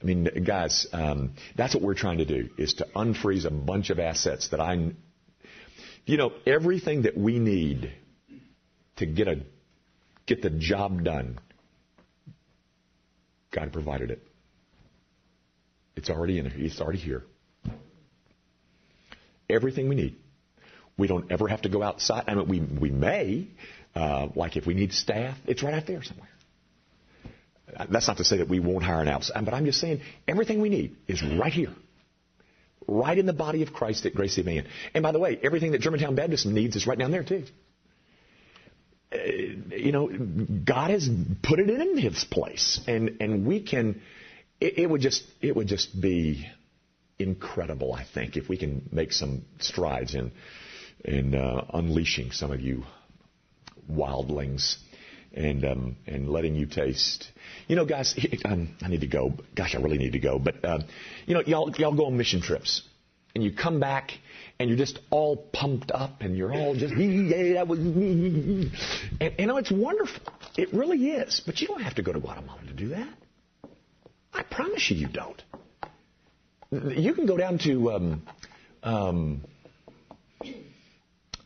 I 0.00 0.04
mean, 0.06 0.26
guys, 0.42 0.86
um, 0.90 1.34
that's 1.54 1.74
what 1.74 1.82
we're 1.82 1.92
trying 1.92 2.16
to 2.16 2.24
do 2.24 2.48
is 2.56 2.72
to 2.74 2.86
unfreeze 2.96 3.44
a 3.44 3.50
bunch 3.50 3.90
of 3.90 3.98
assets 3.98 4.48
that 4.52 4.60
I, 4.60 4.72
you 6.06 6.16
know, 6.16 6.32
everything 6.46 7.02
that 7.02 7.14
we 7.14 7.38
need 7.38 7.92
to 8.96 9.04
get 9.04 9.28
a 9.28 9.42
get 10.24 10.40
the 10.40 10.48
job 10.48 11.04
done. 11.04 11.38
God 13.50 13.70
provided 13.70 14.10
it. 14.10 14.26
It's 15.94 16.08
already 16.08 16.38
in. 16.38 16.46
It's 16.46 16.80
already 16.80 17.00
here. 17.00 17.22
Everything 19.50 19.90
we 19.90 19.94
need. 19.94 20.16
We 20.98 21.06
don't 21.06 21.30
ever 21.30 21.48
have 21.48 21.62
to 21.62 21.68
go 21.68 21.82
outside. 21.82 22.24
I 22.26 22.34
mean, 22.34 22.48
we, 22.48 22.60
we 22.60 22.90
may, 22.90 23.48
uh, 23.94 24.28
like 24.34 24.56
if 24.56 24.66
we 24.66 24.74
need 24.74 24.92
staff, 24.92 25.36
it's 25.46 25.62
right 25.62 25.74
out 25.74 25.86
there 25.86 26.02
somewhere. 26.02 26.28
That's 27.90 28.08
not 28.08 28.18
to 28.18 28.24
say 28.24 28.38
that 28.38 28.48
we 28.48 28.60
won't 28.60 28.84
hire 28.84 29.00
an 29.00 29.08
outside, 29.08 29.44
but 29.44 29.52
I'm 29.52 29.66
just 29.66 29.80
saying 29.80 30.00
everything 30.26 30.60
we 30.60 30.68
need 30.68 30.96
is 31.08 31.22
right 31.22 31.52
here. 31.52 31.72
Right 32.88 33.18
in 33.18 33.26
the 33.26 33.32
body 33.32 33.62
of 33.62 33.72
Christ 33.72 34.06
at 34.06 34.14
Grace 34.14 34.38
Evan. 34.38 34.66
And 34.94 35.02
by 35.02 35.12
the 35.12 35.18
way, 35.18 35.38
everything 35.42 35.72
that 35.72 35.80
Germantown 35.80 36.14
Baptist 36.14 36.46
needs 36.46 36.76
is 36.76 36.86
right 36.86 36.98
down 36.98 37.10
there 37.10 37.24
too. 37.24 37.44
Uh, 39.12 39.18
you 39.76 39.92
know, 39.92 40.08
God 40.08 40.90
has 40.90 41.08
put 41.42 41.58
it 41.58 41.68
in 41.68 41.98
His 41.98 42.24
place, 42.24 42.80
and 42.86 43.16
and 43.20 43.46
we 43.46 43.60
can. 43.60 44.00
It, 44.60 44.78
it 44.78 44.90
would 44.90 45.00
just 45.00 45.24
it 45.40 45.54
would 45.56 45.66
just 45.66 46.00
be 46.00 46.46
incredible, 47.18 47.92
I 47.92 48.04
think, 48.04 48.36
if 48.36 48.48
we 48.48 48.56
can 48.56 48.88
make 48.92 49.12
some 49.12 49.44
strides 49.58 50.14
in 50.14 50.32
in 51.04 51.34
uh, 51.34 51.66
unleashing 51.72 52.32
some 52.32 52.50
of 52.50 52.60
you 52.60 52.84
wildlings 53.90 54.76
and 55.32 55.64
um, 55.64 55.96
and 56.06 56.28
letting 56.28 56.54
you 56.54 56.66
taste. 56.66 57.30
You 57.68 57.76
know, 57.76 57.84
guys, 57.84 58.18
um, 58.44 58.76
I 58.82 58.88
need 58.88 59.02
to 59.02 59.06
go. 59.06 59.34
Gosh, 59.54 59.74
I 59.74 59.78
really 59.78 59.98
need 59.98 60.12
to 60.12 60.18
go. 60.18 60.38
But 60.38 60.64
uh, 60.64 60.78
you 61.26 61.34
know, 61.34 61.42
y'all 61.46 61.70
y'all 61.76 61.94
go 61.94 62.06
on 62.06 62.16
mission 62.16 62.40
trips, 62.40 62.82
and 63.34 63.44
you 63.44 63.52
come 63.52 63.78
back, 63.78 64.12
and 64.58 64.68
you're 64.68 64.78
just 64.78 64.98
all 65.10 65.36
pumped 65.36 65.92
up, 65.92 66.20
and 66.20 66.36
you're 66.36 66.52
all 66.52 66.74
just 66.74 66.94
yeah, 66.98 67.54
that 67.54 67.68
was. 67.68 67.78
And 67.78 68.70
you 69.38 69.46
know, 69.46 69.58
it's 69.58 69.70
wonderful. 69.70 70.22
It 70.56 70.72
really 70.72 71.10
is. 71.10 71.42
But 71.44 71.60
you 71.60 71.68
don't 71.68 71.82
have 71.82 71.96
to 71.96 72.02
go 72.02 72.12
to 72.12 72.20
Guatemala 72.20 72.60
to 72.66 72.72
do 72.72 72.88
that. 72.88 73.08
I 74.32 74.42
promise 74.42 74.90
you, 74.90 74.96
you 74.96 75.08
don't. 75.08 75.42
You 76.70 77.14
can 77.14 77.26
go 77.26 77.36
down 77.36 77.58
to 77.58 77.92
um, 77.92 78.22
um, 78.82 79.44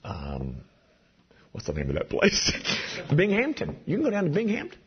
um, 0.05 0.57
what's 1.53 1.67
the 1.67 1.73
name 1.73 1.91
of 1.91 1.97
that 1.97 2.09
place? 2.09 2.53
Binghampton. 3.11 3.77
You 3.87 3.97
can 3.97 4.05
go 4.05 4.11
down 4.11 4.25
to 4.25 4.31
Binghampton. 4.31 4.79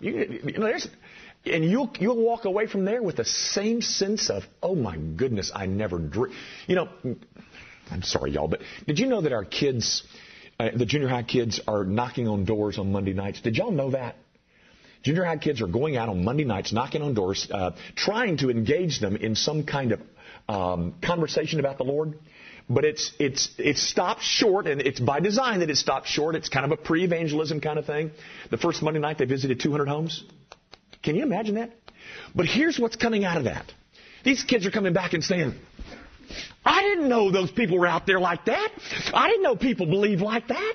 You, 0.00 0.40
you 0.44 0.58
know, 0.58 0.64
there's, 0.64 0.88
and 1.46 1.64
you'll 1.64 1.90
you'll 1.98 2.22
walk 2.22 2.44
away 2.44 2.66
from 2.66 2.84
there 2.84 3.02
with 3.02 3.16
the 3.16 3.24
same 3.24 3.80
sense 3.80 4.28
of, 4.30 4.42
oh 4.62 4.74
my 4.74 4.96
goodness, 4.96 5.50
I 5.54 5.66
never 5.66 5.98
dreamed. 5.98 6.34
You 6.66 6.76
know, 6.76 6.88
I'm 7.90 8.02
sorry, 8.02 8.32
y'all, 8.32 8.48
but 8.48 8.60
did 8.86 8.98
you 8.98 9.06
know 9.06 9.22
that 9.22 9.32
our 9.32 9.44
kids, 9.44 10.02
uh, 10.58 10.70
the 10.74 10.86
junior 10.86 11.08
high 11.08 11.22
kids, 11.22 11.60
are 11.66 11.84
knocking 11.84 12.28
on 12.28 12.44
doors 12.44 12.78
on 12.78 12.92
Monday 12.92 13.14
nights? 13.14 13.40
Did 13.40 13.56
y'all 13.56 13.70
know 13.70 13.92
that? 13.92 14.16
Junior 15.02 15.24
high 15.24 15.36
kids 15.36 15.62
are 15.62 15.68
going 15.68 15.96
out 15.96 16.08
on 16.08 16.24
Monday 16.24 16.44
nights, 16.44 16.72
knocking 16.72 17.00
on 17.00 17.14
doors, 17.14 17.46
uh, 17.50 17.70
trying 17.94 18.38
to 18.38 18.50
engage 18.50 18.98
them 18.98 19.16
in 19.16 19.36
some 19.36 19.64
kind 19.64 19.92
of 19.92 20.00
um, 20.48 20.94
conversation 21.02 21.60
about 21.60 21.78
the 21.78 21.84
Lord. 21.84 22.18
But 22.68 22.84
it's 22.84 23.12
it's 23.18 23.50
it's 23.58 23.80
stopped 23.80 24.22
short, 24.22 24.66
and 24.66 24.80
it's 24.80 24.98
by 24.98 25.20
design 25.20 25.60
that 25.60 25.70
it 25.70 25.76
stopped 25.76 26.08
short. 26.08 26.34
It's 26.34 26.48
kind 26.48 26.64
of 26.64 26.72
a 26.72 26.76
pre-evangelism 26.76 27.60
kind 27.60 27.78
of 27.78 27.86
thing. 27.86 28.10
The 28.50 28.56
first 28.56 28.82
Monday 28.82 28.98
night 28.98 29.18
they 29.18 29.24
visited 29.24 29.60
200 29.60 29.86
homes. 29.86 30.24
Can 31.02 31.14
you 31.14 31.22
imagine 31.22 31.54
that? 31.54 31.70
But 32.34 32.46
here's 32.46 32.78
what's 32.78 32.96
coming 32.96 33.24
out 33.24 33.36
of 33.36 33.44
that. 33.44 33.72
These 34.24 34.42
kids 34.42 34.66
are 34.66 34.72
coming 34.72 34.92
back 34.92 35.12
and 35.12 35.22
saying, 35.22 35.54
I 36.64 36.82
didn't 36.82 37.08
know 37.08 37.30
those 37.30 37.52
people 37.52 37.78
were 37.78 37.86
out 37.86 38.06
there 38.06 38.18
like 38.18 38.46
that. 38.46 38.70
I 39.14 39.28
didn't 39.28 39.44
know 39.44 39.54
people 39.54 39.86
believe 39.86 40.20
like 40.20 40.48
that. 40.48 40.74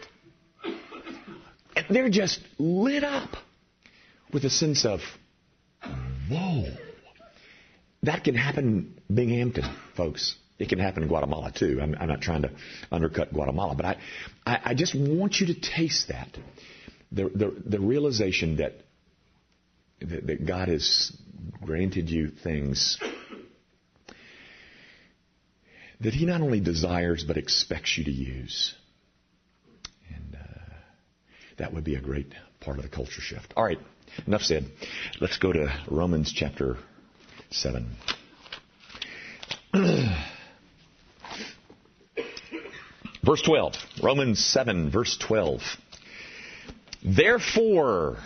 And 1.76 1.86
they're 1.90 2.10
just 2.10 2.40
lit 2.58 3.04
up 3.04 3.30
with 4.32 4.46
a 4.46 4.50
sense 4.50 4.86
of, 4.86 5.02
whoa. 6.30 6.66
That 8.04 8.24
can 8.24 8.36
happen 8.36 8.96
in 9.10 9.16
Binghampton, 9.16 9.70
folks. 9.96 10.36
It 10.62 10.70
can 10.70 10.78
happen 10.78 11.02
in 11.02 11.10
Guatemala 11.10 11.52
too. 11.52 11.80
I'm, 11.82 11.96
I'm 12.00 12.08
not 12.08 12.22
trying 12.22 12.44
to 12.44 12.52
undercut 12.92 13.34
Guatemala, 13.34 13.74
but 13.76 13.86
I, 13.86 13.98
I, 14.46 14.60
I 14.66 14.74
just 14.76 14.94
want 14.94 15.40
you 15.40 15.48
to 15.48 15.60
taste 15.60 16.10
that. 16.10 16.38
The, 17.12 17.30
the, 17.30 17.62
the 17.66 17.80
realization 17.80 18.58
that, 18.58 18.74
that, 20.02 20.28
that 20.28 20.46
God 20.46 20.68
has 20.68 21.12
granted 21.64 22.10
you 22.10 22.30
things 22.30 23.00
that 26.02 26.14
He 26.14 26.26
not 26.26 26.42
only 26.42 26.60
desires 26.60 27.24
but 27.24 27.38
expects 27.38 27.98
you 27.98 28.04
to 28.04 28.12
use. 28.12 28.76
And 30.14 30.36
uh, 30.36 30.74
that 31.58 31.74
would 31.74 31.84
be 31.84 31.96
a 31.96 32.02
great 32.02 32.34
part 32.60 32.78
of 32.78 32.84
the 32.84 32.90
culture 32.90 33.22
shift. 33.22 33.52
All 33.58 33.64
right, 33.64 33.80
enough 34.28 34.44
said. 34.44 34.72
Let's 35.20 35.38
go 35.38 35.52
to 35.52 35.74
Romans 35.90 36.32
chapter 36.32 36.78
7. 37.50 37.96
Verse 43.24 43.42
12. 43.44 43.74
Romans 44.02 44.44
7, 44.44 44.90
verse 44.90 45.16
12. 45.18 45.62
Therefore, 47.04 48.18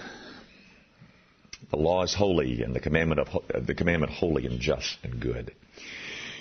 the 1.69 1.77
law 1.77 2.03
is 2.03 2.13
holy 2.13 2.61
and 2.61 2.73
the 2.73 2.79
commandment 2.79 3.21
of 3.21 3.65
the 3.65 3.75
commandment 3.75 4.13
holy 4.13 4.45
and 4.45 4.59
just 4.59 4.97
and 5.03 5.19
good. 5.19 5.53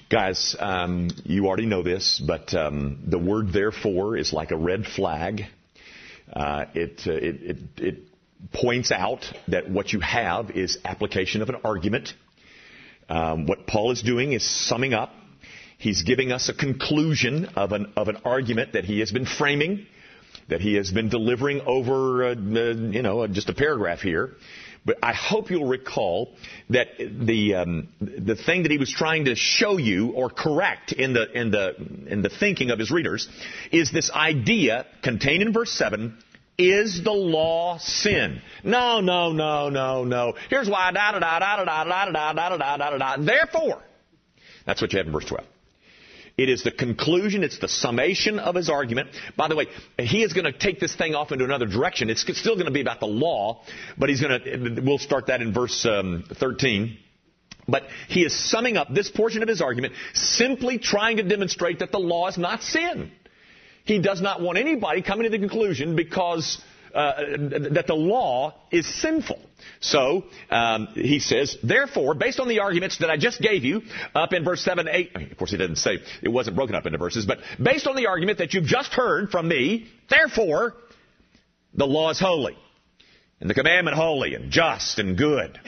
Guys, 0.09 0.55
um, 0.61 1.11
you 1.25 1.47
already 1.47 1.67
know 1.67 1.83
this, 1.83 2.23
but 2.25 2.55
um, 2.55 3.03
the 3.07 3.19
word 3.19 3.53
therefore 3.53 4.17
is 4.17 4.33
like 4.33 4.53
a 4.53 4.57
red 4.57 4.85
flag. 4.87 5.43
Uh, 6.33 6.67
it, 6.75 7.01
uh, 7.07 7.13
it, 7.13 7.43
it, 7.43 7.59
it 7.79 7.99
points 8.53 8.93
out 8.93 9.25
that 9.49 9.69
what 9.69 9.93
you 9.93 10.01
have 10.01 10.51
is 10.53 10.79
application 10.85 11.43
of 11.43 11.49
an 11.49 11.57
argument. 11.65 12.13
Um, 13.09 13.47
what 13.47 13.67
Paul 13.67 13.91
is 13.91 14.03
doing 14.03 14.33
is 14.33 14.45
summing 14.45 14.95
up 14.95 15.11
He's 15.79 16.03
giving 16.03 16.33
us 16.33 16.49
a 16.49 16.55
conclusion 16.55 17.47
of 17.57 17.73
an, 17.73 17.93
of 17.97 18.09
an 18.09 18.19
argument 18.25 18.73
that 18.73 18.85
he 18.85 19.01
has 19.01 19.11
been 19.13 19.27
framing, 19.27 19.87
that 20.49 20.61
he 20.61 20.75
has 20.75 20.91
been 20.91 21.09
delivering 21.09 21.61
over, 21.63 22.25
uh, 22.25 22.31
uh, 22.31 22.35
you 22.35 23.03
know, 23.03 23.27
just 23.27 23.49
a 23.49 23.55
paragraph 23.55 24.01
here. 24.01 24.35
But 24.87 24.99
I 25.03 25.15
hope 25.15 25.51
you'll 25.51 25.67
recall 25.67 26.35
that 26.69 26.89
the 26.99 27.55
um, 27.55 27.89
the 28.01 28.37
thing 28.37 28.65
that 28.65 28.71
he 28.71 28.77
was 28.77 28.93
trying 28.93 29.25
to 29.25 29.35
show 29.35 29.79
you 29.79 30.11
or 30.11 30.29
correct 30.29 30.93
in 30.93 31.15
the 31.15 31.31
in 31.33 31.51
the 31.51 31.75
in 32.07 32.21
the 32.21 32.29
thinking 32.29 32.71
of 32.71 32.79
his 32.79 32.91
readers 32.91 33.27
is 33.73 33.91
this 33.91 34.11
idea 34.11 34.85
contained 35.03 35.43
in 35.43 35.55
verse 35.55 35.73
seven. 35.73 36.19
Is 36.59 37.03
the 37.03 37.13
law 37.13 37.79
sin? 37.79 38.43
No, 38.63 39.01
no, 39.01 39.33
no, 39.33 39.71
no, 39.71 40.05
no. 40.05 40.35
Here's 40.51 40.69
why. 40.69 40.93
Da 40.93 41.13
da 41.13 41.19
da 41.19 41.39
da 41.39 41.65
da 41.65 41.85
da 41.85 42.11
da 42.11 42.35
da 42.35 42.49
da 42.51 42.77
da 42.77 42.91
da 42.91 42.99
da. 42.99 43.17
Therefore, 43.25 43.83
that's 44.67 44.83
what 44.83 44.93
you 44.93 44.99
have 44.99 45.07
in 45.07 45.13
verse 45.13 45.25
twelve. 45.25 45.47
It 46.37 46.49
is 46.49 46.65
the 46.65 46.73
conclusion, 46.73 47.45
it's 47.45 47.61
the 47.61 47.69
summation 47.69 48.41
of 48.41 48.57
his 48.57 48.69
argument. 48.69 49.11
By 49.37 49.47
the 49.47 49.55
way, 49.55 49.67
he 49.99 50.25
is 50.25 50.33
going 50.33 50.53
to 50.53 50.53
take 50.53 50.81
this 50.81 50.95
thing 50.95 51.15
off 51.15 51.31
into 51.31 51.45
another 51.45 51.67
direction. 51.67 52.11
It's 52.11 52.23
still 52.23 52.55
going 52.55 52.67
to 52.67 52.73
be 52.73 52.81
about 52.81 52.99
the 52.99 53.07
law, 53.07 53.63
but 53.97 54.09
he's 54.09 54.21
going 54.21 54.41
to, 54.41 54.81
we'll 54.83 54.99
start 54.99 55.29
that 55.29 55.41
in 55.41 55.53
verse 55.53 55.87
um, 55.87 56.25
13. 56.29 56.99
But 57.69 57.85
he 58.09 58.25
is 58.25 58.51
summing 58.51 58.77
up 58.77 58.93
this 58.93 59.11
portion 59.11 59.43
of 59.43 59.49
his 59.49 59.63
argument, 59.63 59.95
simply 60.13 60.79
trying 60.79 61.19
to 61.19 61.23
demonstrate 61.23 61.79
that 61.79 61.93
the 61.93 62.01
law 62.01 62.29
is 62.29 62.37
not 62.37 62.63
sin. 62.63 63.13
He 63.85 64.01
does 64.01 64.21
not 64.21 64.41
want 64.41 64.59
anybody 64.59 65.03
coming 65.03 65.25
to 65.25 65.31
the 65.31 65.39
conclusion 65.39 65.95
because 65.95 66.61
uh, 66.95 67.15
that 67.73 67.85
the 67.87 67.95
law 67.95 68.55
is 68.71 68.87
sinful. 69.01 69.41
So 69.81 70.25
um, 70.51 70.89
he 70.95 71.19
says, 71.19 71.57
therefore, 71.63 72.15
based 72.15 72.39
on 72.39 72.49
the 72.49 72.61
arguments 72.61 72.99
that 72.99 73.11
I 73.11 73.17
just 73.17 73.41
gave 73.41 73.65
you 73.65 73.83
up 74.15 74.33
in 74.33 74.45
verse 74.45 74.63
7, 74.63 74.87
8, 74.89 75.17
of 75.33 75.39
course 75.39 75.51
he 75.51 75.57
doesn't 75.57 75.77
say 75.77 75.99
it 76.23 76.29
wasn't 76.29 76.57
broken 76.57 76.75
up 76.75 76.87
into 76.87 76.99
verses, 76.99 77.27
but 77.27 77.39
based 77.63 77.87
on 77.87 77.97
the 77.97 78.07
argument 78.07 78.39
that 78.39 78.55
you've 78.55 78.65
just 78.65 78.93
heard 78.93 79.31
from 79.31 79.49
me, 79.49 79.87
therefore, 80.09 80.75
the 81.75 81.87
law 81.87 82.11
is 82.11 82.21
holy, 82.21 82.57
and 83.41 83.51
the 83.51 83.55
commandment 83.55 83.97
holy, 83.97 84.35
and 84.35 84.51
just, 84.51 84.99
and 84.99 85.19
good. 85.19 85.59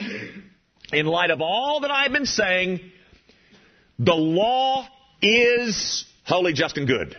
In 0.93 1.05
light 1.05 1.31
of 1.31 1.41
all 1.41 1.81
that 1.81 1.91
I've 1.91 2.13
been 2.13 2.25
saying, 2.25 2.79
the 3.99 4.15
law 4.15 4.87
is 5.21 6.05
holy, 6.25 6.53
just, 6.53 6.77
and 6.77 6.87
good. 6.87 7.17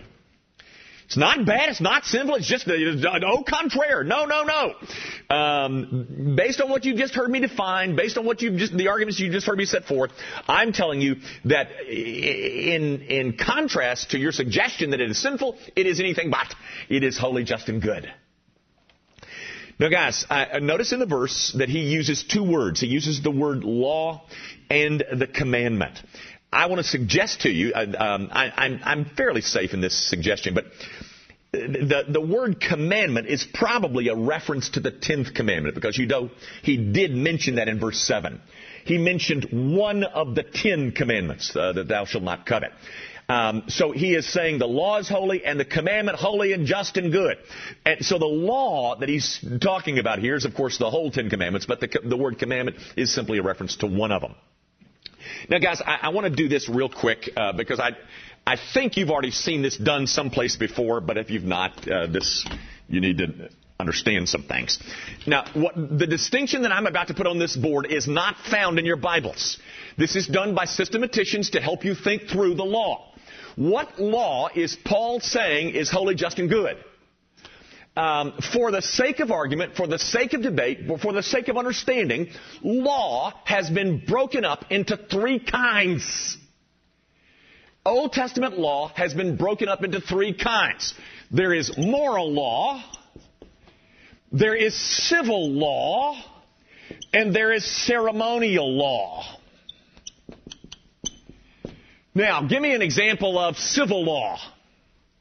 It's 1.09 1.16
not 1.16 1.47
bad. 1.47 1.71
It's 1.71 1.81
not 1.81 2.05
sinful. 2.05 2.35
It's 2.35 2.47
just 2.47 2.68
au 2.68 3.42
contraire. 3.42 4.05
No, 4.05 4.27
no, 4.27 4.42
no. 4.44 5.35
Um, 5.35 6.35
based 6.37 6.61
on 6.61 6.68
what 6.68 6.85
you 6.85 6.94
just 6.97 7.14
heard 7.14 7.31
me 7.31 7.40
define, 7.40 7.97
based 7.97 8.18
on 8.18 8.27
what 8.27 8.42
you 8.42 8.59
just 8.59 8.77
the 8.77 8.88
arguments 8.88 9.18
you 9.18 9.33
just 9.33 9.47
heard 9.47 9.57
me 9.57 9.64
set 9.64 9.87
forth, 9.87 10.11
I'm 10.47 10.75
telling 10.75 11.01
you 11.01 11.16
that 11.47 11.71
in 11.88 13.01
in 13.01 13.38
contrast 13.38 14.11
to 14.11 14.18
your 14.18 14.33
suggestion 14.33 14.90
that 14.90 15.01
it 15.01 15.11
is 15.11 15.18
sinful, 15.18 15.57
it 15.75 15.87
is 15.87 15.99
anything 15.99 16.31
but. 16.31 16.55
It 16.90 17.03
is 17.03 17.16
holy, 17.16 17.42
just, 17.42 17.71
and 17.71 17.81
good. 17.81 18.12
Now, 19.79 19.88
guys, 19.88 20.27
I 20.29 20.59
notice 20.59 20.92
in 20.92 20.99
the 20.99 21.07
verse 21.07 21.55
that 21.57 21.71
he 21.71 21.85
uses 21.85 22.23
two 22.23 22.42
words. 22.42 22.81
He 22.81 22.87
uses 22.87 23.23
the 23.23 23.31
word 23.31 23.64
law 23.64 24.27
and 24.68 25.03
the 25.11 25.27
commandment. 25.27 26.01
I 26.53 26.66
want 26.66 26.79
to 26.79 26.88
suggest 26.88 27.42
to 27.42 27.51
you, 27.51 27.75
um, 27.75 28.31
I, 28.33 28.81
am 28.83 29.05
fairly 29.16 29.42
safe 29.42 29.75
in 29.75 29.83
this 29.83 30.09
suggestion, 30.09 30.55
but 30.55 30.64
the, 31.52 32.04
the 32.08 32.20
word 32.20 32.61
commandment 32.61 33.26
is 33.26 33.46
probably 33.54 34.08
a 34.08 34.14
reference 34.14 34.70
to 34.70 34.80
the 34.80 34.92
10th 34.92 35.34
commandment 35.34 35.74
because 35.74 35.96
you 35.96 36.06
know 36.06 36.30
he 36.62 36.76
did 36.76 37.12
mention 37.12 37.56
that 37.56 37.68
in 37.68 37.80
verse 37.80 37.98
7. 37.98 38.40
He 38.84 38.98
mentioned 38.98 39.48
one 39.76 40.04
of 40.04 40.34
the 40.34 40.42
10 40.42 40.92
commandments 40.92 41.54
uh, 41.56 41.72
that 41.72 41.88
thou 41.88 42.04
shalt 42.04 42.24
not 42.24 42.44
covet. 42.46 42.72
Um, 43.30 43.64
so 43.68 43.92
he 43.92 44.14
is 44.14 44.30
saying 44.30 44.58
the 44.58 44.66
law 44.66 44.98
is 44.98 45.08
holy 45.08 45.44
and 45.44 45.61
the 45.61 45.64
commandment 45.64 46.18
holy 46.18 46.54
and 46.54 46.66
just 46.66 46.96
and 46.96 47.12
good. 47.12 47.37
And 47.84 48.04
so 48.04 48.18
the 48.18 48.24
law 48.24 48.96
that 48.96 49.08
he's 49.08 49.44
talking 49.61 49.98
about 49.98 50.18
here 50.18 50.34
is, 50.34 50.46
of 50.46 50.54
course, 50.54 50.78
the 50.78 50.88
whole 50.88 51.11
Ten 51.11 51.28
Commandments, 51.28 51.66
but 51.66 51.80
the, 51.80 51.88
the 52.02 52.16
word 52.16 52.38
commandment 52.38 52.78
is 52.96 53.14
simply 53.14 53.38
a 53.38 53.42
reference 53.42 53.76
to 53.76 53.87
one 53.87 54.12
of 54.12 54.22
them. 54.22 54.34
Now, 55.50 55.58
guys, 55.58 55.82
I, 55.84 55.98
I 56.02 56.08
want 56.11 56.26
to 56.26 56.34
do 56.34 56.48
this 56.48 56.68
real 56.68 56.88
quick 56.88 57.30
uh, 57.37 57.52
because 57.52 57.80
I, 57.80 57.90
I 58.48 58.56
think 58.72 58.96
you've 58.96 59.11
already 59.11 59.30
seen 59.30 59.61
this 59.61 59.76
done 59.76 60.06
someplace 60.06 60.56
before, 60.56 61.02
but 61.02 61.18
if 61.18 61.28
you've 61.28 61.44
not, 61.44 61.87
uh, 61.87 62.06
this 62.06 62.46
you 62.88 63.02
need 63.02 63.18
to 63.18 63.50
understand 63.78 64.26
some 64.26 64.44
things. 64.44 64.78
Now, 65.26 65.44
what, 65.52 65.74
the 65.76 66.06
distinction 66.06 66.62
that 66.62 66.72
I'm 66.72 66.87
about 66.87 67.08
to 67.08 67.14
put 67.14 67.26
on 67.26 67.38
this 67.38 67.54
board 67.54 67.92
is 67.92 68.08
not 68.08 68.38
found 68.38 68.78
in 68.78 68.87
your 68.87 68.96
Bibles. 68.96 69.58
This 69.98 70.16
is 70.16 70.26
done 70.26 70.54
by 70.54 70.64
systematicians 70.64 71.50
to 71.50 71.61
help 71.61 71.84
you 71.84 71.94
think 71.94 72.22
through 72.22 72.54
the 72.54 72.64
law. 72.64 73.12
What 73.56 74.00
law 74.00 74.48
is 74.54 74.78
Paul 74.82 75.20
saying 75.20 75.74
is 75.74 75.90
holy, 75.90 76.14
just, 76.14 76.38
and 76.38 76.48
good? 76.48 76.78
Um, 77.98 78.32
for 78.54 78.70
the 78.70 78.80
sake 78.80 79.20
of 79.20 79.30
argument, 79.30 79.76
for 79.76 79.87
the 79.87 79.98
sake 79.98 80.32
of 80.32 80.40
debate, 80.40 80.87
for 81.02 81.12
the 81.12 81.22
sake 81.22 81.48
of 81.48 81.58
understanding, 81.58 82.28
law 82.62 83.34
has 83.44 83.68
been 83.68 84.02
broken 84.06 84.46
up 84.46 84.64
into 84.70 84.96
three 84.96 85.38
kinds. 85.38 86.38
Old 87.84 88.12
Testament 88.12 88.58
law 88.58 88.92
has 88.94 89.14
been 89.14 89.36
broken 89.36 89.68
up 89.68 89.82
into 89.82 90.00
three 90.00 90.34
kinds. 90.34 90.94
There 91.30 91.54
is 91.54 91.76
moral 91.76 92.32
law, 92.32 92.82
there 94.32 94.54
is 94.54 94.74
civil 95.08 95.50
law, 95.50 96.16
and 97.12 97.34
there 97.34 97.52
is 97.52 97.64
ceremonial 97.64 98.70
law. 98.70 99.24
Now, 102.14 102.42
give 102.42 102.60
me 102.60 102.74
an 102.74 102.82
example 102.82 103.38
of 103.38 103.56
civil 103.56 104.04
law 104.04 104.38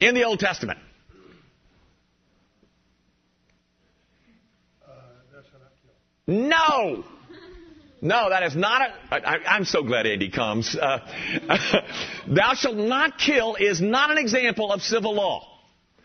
in 0.00 0.14
the 0.14 0.24
Old 0.24 0.40
Testament. 0.40 0.78
Uh, 4.84 4.92
no! 6.26 7.04
No, 8.00 8.30
that 8.30 8.42
is 8.44 8.54
not 8.54 8.82
a. 8.82 9.14
I, 9.14 9.56
I'm 9.56 9.64
so 9.64 9.82
glad 9.82 10.06
Andy 10.06 10.30
comes. 10.30 10.76
Uh, 10.76 10.98
thou 12.28 12.54
shalt 12.54 12.76
not 12.76 13.18
kill 13.18 13.56
is 13.56 13.80
not 13.80 14.10
an 14.10 14.18
example 14.18 14.72
of 14.72 14.82
civil 14.82 15.14
law. 15.14 15.46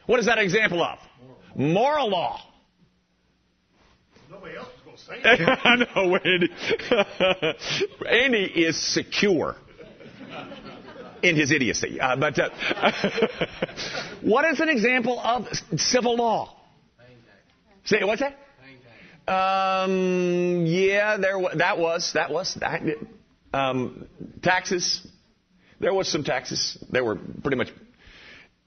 What 0.07 0.19
is 0.19 0.25
that 0.25 0.37
an 0.39 0.43
example 0.43 0.81
of? 0.83 0.97
Moral, 1.55 1.73
Moral 1.73 2.09
law. 2.09 2.41
Nobody 4.29 4.57
else 4.57 4.69
is 4.75 4.81
going 4.83 4.97
to 4.97 5.03
say 5.03 5.21
it. 5.23 5.59
I 5.63 5.75
know, 5.75 6.15
Andy. 6.15 6.49
Andy 8.09 8.63
is 8.63 8.75
secure 8.93 9.55
in 11.21 11.35
his 11.35 11.51
idiocy. 11.51 11.99
Uh, 11.99 12.15
but 12.15 12.37
uh, 12.39 12.49
what 14.21 14.45
is 14.45 14.59
an 14.59 14.69
example 14.69 15.19
of 15.19 15.47
civil 15.77 16.15
law? 16.15 16.55
Say 17.85 18.03
what's 18.03 18.21
that? 18.21 18.37
Um, 19.25 20.42
there 21.17 21.41
that 21.55 21.77
was 21.77 22.13
that 22.13 22.31
was 22.31 22.55
that. 22.55 22.81
Um, 23.53 24.07
taxes. 24.41 25.05
There 25.79 25.93
was 25.93 26.07
some 26.07 26.23
taxes. 26.23 26.83
They 26.91 27.01
were 27.01 27.15
pretty 27.15 27.57
much 27.57 27.69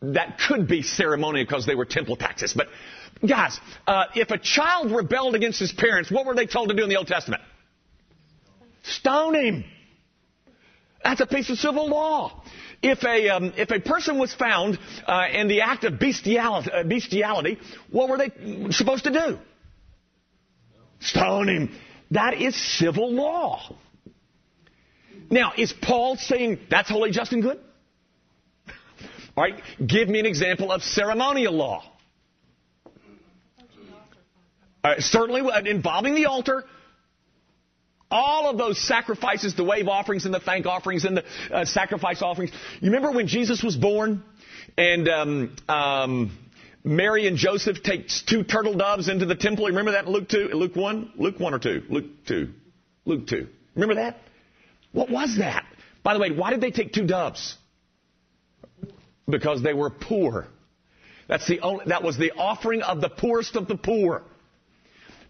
that 0.02 0.38
could 0.46 0.68
be 0.68 0.82
ceremonial 0.82 1.44
because 1.44 1.66
they 1.66 1.74
were 1.74 1.84
temple 1.84 2.16
taxes. 2.16 2.52
But 2.54 2.68
guys, 3.26 3.58
uh, 3.86 4.04
if 4.14 4.30
a 4.30 4.38
child 4.38 4.92
rebelled 4.92 5.34
against 5.34 5.58
his 5.58 5.72
parents, 5.72 6.10
what 6.10 6.26
were 6.26 6.34
they 6.34 6.46
told 6.46 6.68
to 6.68 6.74
do 6.74 6.82
in 6.82 6.88
the 6.88 6.96
Old 6.96 7.06
Testament? 7.06 7.42
Stone 8.82 9.34
him. 9.34 9.64
That's 11.02 11.20
a 11.20 11.26
piece 11.26 11.50
of 11.50 11.58
civil 11.58 11.88
law. 11.88 12.42
If 12.82 13.04
a, 13.04 13.28
um, 13.30 13.52
if 13.56 13.70
a 13.70 13.80
person 13.80 14.18
was 14.18 14.34
found 14.34 14.78
uh, 15.06 15.26
in 15.32 15.48
the 15.48 15.62
act 15.62 15.84
of 15.84 15.98
bestiality, 15.98 16.70
uh, 16.70 16.82
bestiality, 16.82 17.58
what 17.90 18.08
were 18.08 18.18
they 18.18 18.30
supposed 18.70 19.04
to 19.04 19.10
do? 19.10 19.38
Stone 21.00 21.48
him. 21.48 21.78
That 22.10 22.40
is 22.40 22.54
civil 22.78 23.12
law. 23.12 23.74
Now, 25.30 25.52
is 25.56 25.72
Paul 25.72 26.16
saying 26.16 26.60
that's 26.70 26.88
holy, 26.88 27.10
just, 27.10 27.32
and 27.32 27.42
good? 27.42 27.58
All 29.36 29.44
right, 29.44 29.60
give 29.84 30.08
me 30.08 30.20
an 30.20 30.26
example 30.26 30.72
of 30.72 30.82
ceremonial 30.82 31.52
law. 31.52 31.84
Uh, 34.82 34.94
certainly 34.98 35.42
involving 35.68 36.14
the 36.14 36.26
altar, 36.26 36.64
all 38.10 38.48
of 38.48 38.56
those 38.56 38.80
sacrifices, 38.80 39.56
the 39.56 39.64
wave 39.64 39.88
offerings 39.88 40.24
and 40.26 40.32
the 40.32 40.40
thank 40.40 40.64
offerings 40.64 41.04
and 41.04 41.16
the 41.16 41.24
uh, 41.50 41.64
sacrifice 41.64 42.22
offerings. 42.22 42.52
You 42.80 42.92
remember 42.92 43.10
when 43.10 43.26
Jesus 43.26 43.64
was 43.64 43.76
born 43.76 44.22
and 44.78 45.08
um, 45.08 45.56
um, 45.68 46.38
Mary 46.86 47.26
and 47.26 47.36
Joseph 47.36 47.82
takes 47.82 48.22
two 48.22 48.44
turtle 48.44 48.74
doves 48.74 49.08
into 49.08 49.26
the 49.26 49.34
temple? 49.34 49.66
Remember 49.66 49.90
that 49.90 50.06
in 50.06 50.12
Luke 50.12 50.28
2? 50.28 50.50
Luke 50.54 50.76
1? 50.76 51.14
Luke 51.16 51.40
1 51.40 51.52
or 51.52 51.58
2? 51.58 51.82
Luke 51.90 52.04
2. 52.28 52.48
Luke 53.04 53.26
2. 53.26 53.48
Remember 53.74 53.96
that? 53.96 54.18
What 54.92 55.10
was 55.10 55.36
that? 55.38 55.66
By 56.04 56.14
the 56.14 56.20
way, 56.20 56.30
why 56.30 56.50
did 56.50 56.60
they 56.60 56.70
take 56.70 56.92
two 56.92 57.04
doves? 57.04 57.56
Because 59.28 59.64
they 59.64 59.74
were 59.74 59.90
poor. 59.90 60.46
That's 61.26 61.48
the 61.48 61.58
only, 61.58 61.86
that 61.88 62.04
was 62.04 62.18
the 62.18 62.30
offering 62.30 62.82
of 62.82 63.00
the 63.00 63.08
poorest 63.08 63.56
of 63.56 63.66
the 63.66 63.76
poor. 63.76 64.22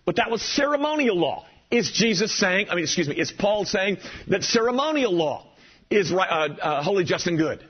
But 0.04 0.16
that 0.16 0.30
was 0.30 0.42
ceremonial 0.42 1.16
law. 1.16 1.46
Is 1.70 1.90
Jesus 1.90 2.38
saying, 2.38 2.66
I 2.68 2.74
mean, 2.74 2.84
excuse 2.84 3.08
me, 3.08 3.16
is 3.16 3.32
Paul 3.32 3.64
saying 3.64 3.96
that 4.28 4.44
ceremonial 4.44 5.12
law 5.12 5.46
is 5.88 6.12
uh, 6.12 6.16
uh, 6.16 6.82
holy, 6.82 7.04
just, 7.04 7.26
and 7.26 7.38
good? 7.38 7.66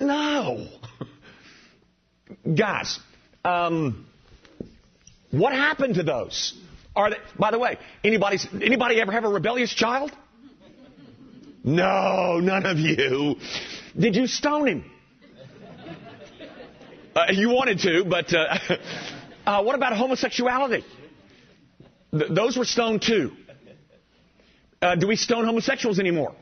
No. 0.00 0.66
Guys, 2.42 2.98
um, 3.44 4.06
what 5.30 5.52
happened 5.52 5.94
to 5.94 6.02
those? 6.02 6.54
Are 6.94 7.10
they, 7.10 7.16
by 7.38 7.50
the 7.50 7.58
way, 7.58 7.78
anybody, 8.02 8.38
anybody 8.60 9.00
ever 9.00 9.12
have 9.12 9.24
a 9.24 9.28
rebellious 9.28 9.72
child? 9.72 10.12
No, 11.64 12.40
none 12.40 12.66
of 12.66 12.78
you. 12.78 13.36
Did 13.98 14.16
you 14.16 14.26
stone 14.26 14.66
him? 14.66 14.90
Uh, 17.14 17.26
you 17.30 17.50
wanted 17.50 17.78
to, 17.80 18.04
but 18.04 18.34
uh, 18.34 18.58
uh, 19.46 19.62
what 19.62 19.74
about 19.74 19.96
homosexuality? 19.96 20.84
Th- 22.10 22.30
those 22.30 22.56
were 22.56 22.64
stoned 22.64 23.02
too. 23.02 23.32
Uh, 24.80 24.96
do 24.96 25.06
we 25.06 25.14
stone 25.16 25.44
homosexuals 25.44 26.00
anymore? 26.00 26.34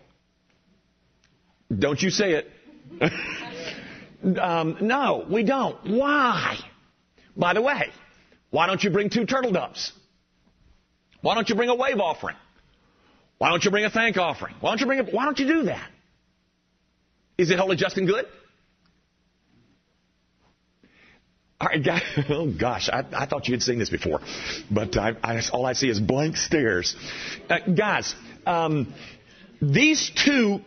Don't 1.77 2.01
you 2.01 2.11
say 2.11 2.33
it. 2.33 2.51
um, 4.41 4.77
no, 4.81 5.27
we 5.31 5.43
don't. 5.43 5.77
Why? 5.85 6.59
By 7.37 7.55
the 7.55 7.63
way, 7.63 7.91
why 8.51 8.67
don't 8.67 8.83
you 8.83 8.91
bring 8.91 9.11
two 9.11 9.27
turtle 9.27 9.53
doves? 9.53 9.93
Why 11.23 11.35
don't 11.35 11.49
you 11.49 11.55
bring 11.55 11.69
a 11.69 11.75
wave 11.75 11.99
offering? 11.99 12.37
Why 13.39 13.51
don't 13.51 13.65
you 13.65 13.71
bring 13.71 13.85
a 13.85 13.91
thank 13.91 14.17
offering? 14.17 14.55
Why 14.61 14.71
don't 14.71 14.81
you 14.81 14.87
bring 14.87 15.01
a, 15.01 15.05
why 15.05 15.25
don't 15.25 15.39
you 15.39 15.47
do 15.47 15.63
that? 15.65 15.91
Is 17.39 17.51
it 17.51 17.59
holy, 17.59 17.77
just, 17.77 17.97
and 17.97 18.07
good? 18.07 18.27
All 21.61 21.69
right, 21.69 21.85
guys. 21.85 22.03
Oh 22.29 22.51
gosh, 22.51 22.89
I, 22.91 23.05
I, 23.13 23.27
thought 23.27 23.49
you 23.49 23.55
had 23.55 23.63
seen 23.63 23.79
this 23.79 23.91
before, 23.91 24.21
but 24.71 24.97
I, 24.97 25.13
I, 25.23 25.43
all 25.53 25.67
I 25.67 25.75
see 25.75 25.89
is 25.89 26.01
blank 26.01 26.37
stares. 26.37 26.97
Uh, 27.49 27.59
guys, 27.75 28.15
um, 28.47 28.93
these 29.61 30.11
two. 30.25 30.61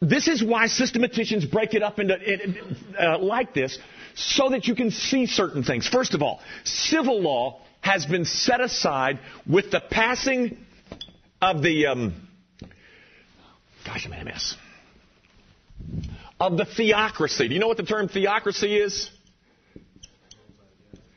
This 0.00 0.28
is 0.28 0.42
why 0.42 0.66
systematicians 0.66 1.44
break 1.44 1.74
it 1.74 1.82
up 1.82 1.98
into 1.98 2.16
uh, 2.98 3.18
like 3.18 3.52
this, 3.52 3.78
so 4.14 4.48
that 4.50 4.66
you 4.66 4.74
can 4.74 4.90
see 4.90 5.26
certain 5.26 5.62
things. 5.62 5.86
First 5.86 6.14
of 6.14 6.22
all, 6.22 6.40
civil 6.64 7.20
law 7.20 7.60
has 7.82 8.06
been 8.06 8.24
set 8.24 8.60
aside 8.60 9.18
with 9.46 9.70
the 9.70 9.80
passing 9.80 10.56
of 11.42 11.62
the. 11.62 11.86
Um, 11.86 12.28
gosh, 13.84 14.06
I'm 14.06 14.12
in 14.14 14.20
a 14.20 14.24
mess 14.24 14.56
of 16.40 16.56
the 16.56 16.64
theocracy. 16.64 17.48
Do 17.48 17.54
you 17.54 17.60
know 17.60 17.68
what 17.68 17.76
the 17.76 17.82
term 17.82 18.08
theocracy 18.08 18.76
is? 18.76 19.10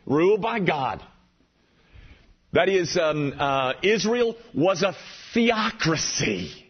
Ruled 0.05 0.41
by 0.41 0.59
God. 0.59 1.01
That 2.51 2.69
is, 2.69 2.97
um, 2.97 3.33
uh, 3.39 3.73
Israel 3.81 4.35
was 4.53 4.83
a 4.83 4.93
theocracy. 5.33 6.62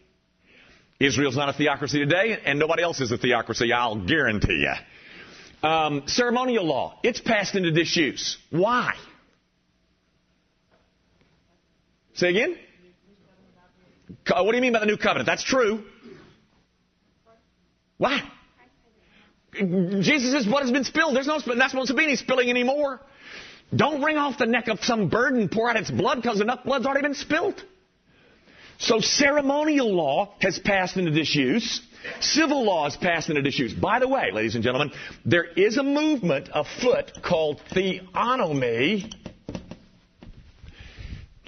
Israel's 1.04 1.36
not 1.36 1.48
a 1.48 1.52
theocracy 1.52 1.98
today, 1.98 2.38
and 2.44 2.58
nobody 2.58 2.82
else 2.82 3.00
is 3.00 3.12
a 3.12 3.18
theocracy, 3.18 3.72
I'll 3.72 4.06
guarantee 4.06 4.64
you. 4.66 5.68
Um, 5.68 6.02
ceremonial 6.06 6.64
law, 6.64 6.98
it's 7.02 7.20
passed 7.20 7.54
into 7.54 7.70
disuse. 7.70 8.36
Why? 8.50 8.94
Say 12.14 12.30
again? 12.30 12.56
What 14.28 14.50
do 14.50 14.56
you 14.56 14.62
mean 14.62 14.72
by 14.72 14.80
the 14.80 14.86
new 14.86 14.96
covenant? 14.96 15.26
That's 15.26 15.42
true. 15.42 15.84
Why? 17.98 18.22
Jesus' 19.54 20.46
blood 20.46 20.62
has 20.62 20.72
been 20.72 20.84
spilled. 20.84 21.14
There's 21.14 21.26
no, 21.26 21.38
that's 21.38 21.56
not 21.56 21.70
supposed 21.70 21.88
to 21.88 21.94
be 21.94 22.04
any 22.04 22.16
spilling 22.16 22.50
anymore. 22.50 23.00
Don't 23.74 24.02
wring 24.02 24.16
off 24.16 24.38
the 24.38 24.46
neck 24.46 24.68
of 24.68 24.80
some 24.80 25.08
bird 25.08 25.34
and 25.34 25.50
pour 25.50 25.70
out 25.70 25.76
its 25.76 25.90
blood 25.90 26.16
because 26.16 26.40
enough 26.40 26.64
blood's 26.64 26.86
already 26.86 27.02
been 27.02 27.14
spilled. 27.14 27.62
So 28.78 29.00
ceremonial 29.00 29.92
law 29.94 30.34
has 30.40 30.58
passed 30.58 30.96
into 30.96 31.10
disuse. 31.10 31.80
Civil 32.20 32.64
law 32.64 32.84
has 32.84 32.96
passed 32.96 33.30
into 33.30 33.42
disuse. 33.42 33.72
By 33.72 33.98
the 33.98 34.08
way, 34.08 34.30
ladies 34.32 34.54
and 34.54 34.64
gentlemen, 34.64 34.92
there 35.24 35.44
is 35.44 35.78
a 35.78 35.82
movement 35.82 36.48
afoot 36.52 37.12
called 37.22 37.60
theonomy 37.72 39.12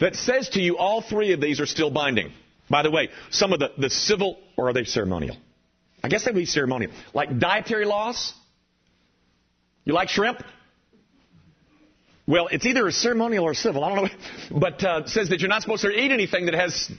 that 0.01 0.15
says 0.15 0.51
to 0.51 0.61
you 0.61 0.79
all 0.79 1.03
three 1.03 1.33
of 1.33 1.41
these 1.41 1.61
are 1.61 1.67
still 1.67 1.91
binding. 1.91 2.33
By 2.69 2.83
the 2.83 2.91
way, 2.91 3.11
some 3.31 3.53
of 3.53 3.61
the, 3.61 3.71
the 3.79 3.91
civil, 3.91 4.39
or 4.57 4.69
are 4.69 4.73
they 4.73 4.85
ceremonial? 4.85 5.37
I 6.03 6.09
guess 6.09 6.25
they'd 6.25 6.35
be 6.35 6.47
ceremonial. 6.47 6.93
Like 7.15 7.39
dietary 7.39 7.85
laws. 7.85 8.35
You 9.85 9.93
like 9.93 10.09
shrimp? 10.09 10.43
Well, 12.27 12.49
it's 12.49 12.67
either 12.67 12.87
a 12.87 12.93
ceremonial 12.93 13.45
or 13.45 13.55
civil. 13.55 13.85
I 13.85 13.95
don't 13.95 14.05
know. 14.05 14.11
But 14.59 14.83
uh, 14.83 15.07
says 15.07 15.29
that 15.29 15.41
you're 15.41 15.49
not 15.49 15.63
supposed 15.63 15.83
to 15.83 15.91
eat 15.91 16.11
anything 16.11 16.47
that 16.47 16.55
has, 16.55 16.91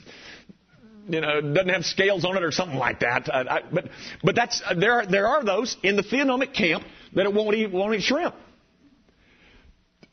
you 1.08 1.20
know, 1.20 1.40
doesn't 1.40 1.68
have 1.68 1.84
scales 1.84 2.24
on 2.24 2.36
it 2.36 2.42
or 2.42 2.50
something 2.50 2.78
like 2.78 3.00
that. 3.00 3.28
Uh, 3.28 3.44
I, 3.48 3.60
but 3.70 3.88
but 4.22 4.34
that's 4.34 4.62
uh, 4.64 4.74
there. 4.74 4.92
Are, 5.00 5.06
there 5.06 5.26
are 5.26 5.44
those 5.44 5.76
in 5.82 5.96
the 5.96 6.02
theonomic 6.02 6.54
camp 6.54 6.84
that 7.14 7.26
it 7.26 7.32
won't 7.32 7.54
eat 7.54 7.70
won't 7.70 7.94
eat 7.94 8.02
shrimp, 8.02 8.34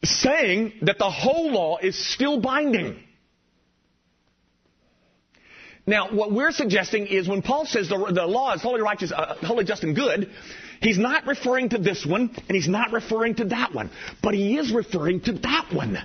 saying 0.04 0.73
that 0.82 0.97
the 0.97 1.10
whole 1.10 1.51
law 1.51 1.78
is 1.78 1.97
still 2.13 2.39
binding. 2.39 3.01
Now, 5.88 6.10
what 6.12 6.32
we're 6.32 6.52
suggesting 6.52 7.08
is 7.08 7.28
when 7.28 7.41
Paul 7.41 7.65
says 7.65 7.89
the, 7.89 7.98
the 8.13 8.26
law 8.26 8.54
is 8.54 8.62
holy, 8.62 8.82
righteous, 8.82 9.12
uh, 9.12 9.36
holy, 9.41 9.65
just, 9.65 9.84
and 9.84 9.95
good, 9.95 10.32
he's 10.82 10.98
not 10.98 11.28
referring 11.28 11.69
to 11.69 11.78
this 11.78 12.06
one, 12.06 12.32
and 12.36 12.56
he's 12.56 12.67
not 12.67 12.91
referring 12.91 13.36
to 13.36 13.45
that 13.45 13.74
one, 13.74 13.91
but 14.24 14.34
he 14.34 14.58
is 14.58 14.74
referring 14.74 15.21
to 15.21 15.34
that 15.34 15.71
one. 15.71 15.98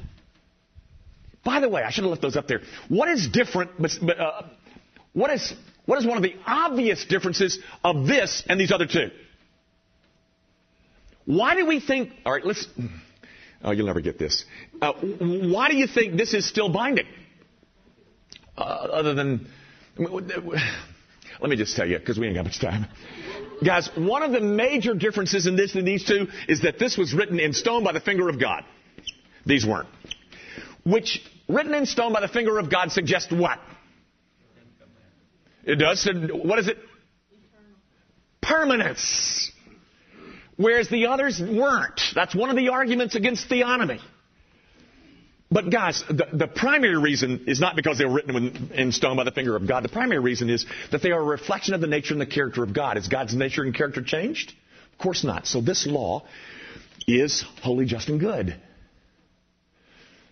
By 1.44 1.60
the 1.60 1.68
way, 1.68 1.82
I 1.82 1.90
should 1.90 2.04
have 2.04 2.10
left 2.10 2.22
those 2.22 2.36
up 2.36 2.46
there. 2.46 2.60
What 2.88 3.08
is 3.08 3.28
different? 3.28 3.70
But, 3.78 4.20
uh, 4.20 4.42
what 5.14 5.30
is 5.30 5.54
what 5.86 5.98
is 5.98 6.06
one 6.06 6.18
of 6.18 6.22
the 6.22 6.34
obvious 6.46 7.04
differences 7.06 7.58
of 7.82 8.06
this 8.06 8.44
and 8.48 8.60
these 8.60 8.70
other 8.70 8.86
two? 8.86 9.10
Why 11.24 11.54
do 11.54 11.66
we 11.66 11.80
think? 11.80 12.12
All 12.26 12.32
right, 12.32 12.44
let's. 12.44 12.66
Oh, 13.62 13.72
you'll 13.72 13.86
never 13.86 14.00
get 14.00 14.18
this. 14.18 14.44
Uh, 14.80 14.92
why 14.92 15.68
do 15.68 15.76
you 15.76 15.86
think 15.86 16.16
this 16.16 16.34
is 16.34 16.46
still 16.46 16.68
binding? 16.68 17.06
Uh, 18.56 18.62
other 18.62 19.14
than 19.14 19.48
let 21.40 21.50
me 21.50 21.56
just 21.56 21.76
tell 21.76 21.86
you, 21.86 21.98
because 21.98 22.18
we 22.18 22.26
ain't 22.26 22.36
got 22.36 22.44
much 22.44 22.60
time. 22.60 22.86
Guys, 23.64 23.90
one 23.96 24.22
of 24.22 24.32
the 24.32 24.40
major 24.40 24.94
differences 24.94 25.46
in 25.46 25.56
this 25.56 25.74
and 25.74 25.86
these 25.86 26.04
two 26.04 26.28
is 26.48 26.62
that 26.62 26.78
this 26.78 26.96
was 26.96 27.12
written 27.12 27.38
in 27.38 27.52
stone 27.52 27.84
by 27.84 27.92
the 27.92 28.00
finger 28.00 28.28
of 28.28 28.40
God. 28.40 28.64
These 29.44 29.66
weren't. 29.66 29.88
Which, 30.84 31.20
written 31.48 31.74
in 31.74 31.86
stone 31.86 32.12
by 32.12 32.20
the 32.20 32.28
finger 32.28 32.58
of 32.58 32.70
God 32.70 32.90
suggests 32.90 33.32
what? 33.32 33.58
It 35.64 35.76
does. 35.76 36.08
What 36.32 36.58
is 36.58 36.68
it? 36.68 36.78
Permanence. 38.40 39.52
Whereas 40.56 40.88
the 40.88 41.06
others 41.06 41.40
weren't. 41.40 42.00
That's 42.14 42.34
one 42.34 42.50
of 42.50 42.56
the 42.56 42.70
arguments 42.70 43.14
against 43.14 43.48
theonomy. 43.48 44.00
But 45.52 45.68
guys, 45.68 46.04
the, 46.08 46.28
the, 46.32 46.46
primary 46.46 46.96
reason 46.96 47.46
is 47.48 47.58
not 47.58 47.74
because 47.74 47.98
they 47.98 48.04
were 48.04 48.12
written 48.12 48.70
in, 48.72 48.92
stone 48.92 49.16
by 49.16 49.24
the 49.24 49.32
finger 49.32 49.56
of 49.56 49.66
God. 49.66 49.82
The 49.82 49.88
primary 49.88 50.20
reason 50.20 50.48
is 50.48 50.64
that 50.92 51.02
they 51.02 51.10
are 51.10 51.20
a 51.20 51.24
reflection 51.24 51.74
of 51.74 51.80
the 51.80 51.88
nature 51.88 52.14
and 52.14 52.20
the 52.20 52.26
character 52.26 52.62
of 52.62 52.72
God. 52.72 52.96
Is 52.96 53.08
God's 53.08 53.34
nature 53.34 53.64
and 53.64 53.74
character 53.74 54.00
changed? 54.00 54.52
Of 54.92 54.98
course 54.98 55.24
not. 55.24 55.48
So 55.48 55.60
this 55.60 55.88
law 55.88 56.24
is 57.08 57.44
holy, 57.62 57.84
just, 57.84 58.08
and 58.08 58.20
good. 58.20 58.54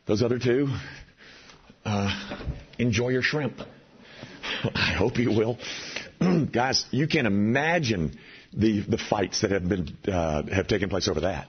Those 0.07 0.23
other 0.23 0.39
two, 0.39 0.69
uh, 1.85 2.39
enjoy 2.79 3.09
your 3.09 3.23
shrimp. 3.23 3.61
I 4.75 4.95
hope 4.97 5.19
you 5.19 5.31
will. 5.31 5.59
guys, 6.53 6.87
you 6.93 7.09
can 7.09 7.27
imagine 7.27 8.17
the, 8.53 8.83
the 8.83 8.99
fights 8.99 9.41
that 9.41 9.51
have 9.51 9.69
been, 9.69 9.97
uh, 10.07 10.45
have 10.45 10.69
taken 10.69 10.89
place 10.89 11.09
over 11.09 11.21
that. 11.21 11.49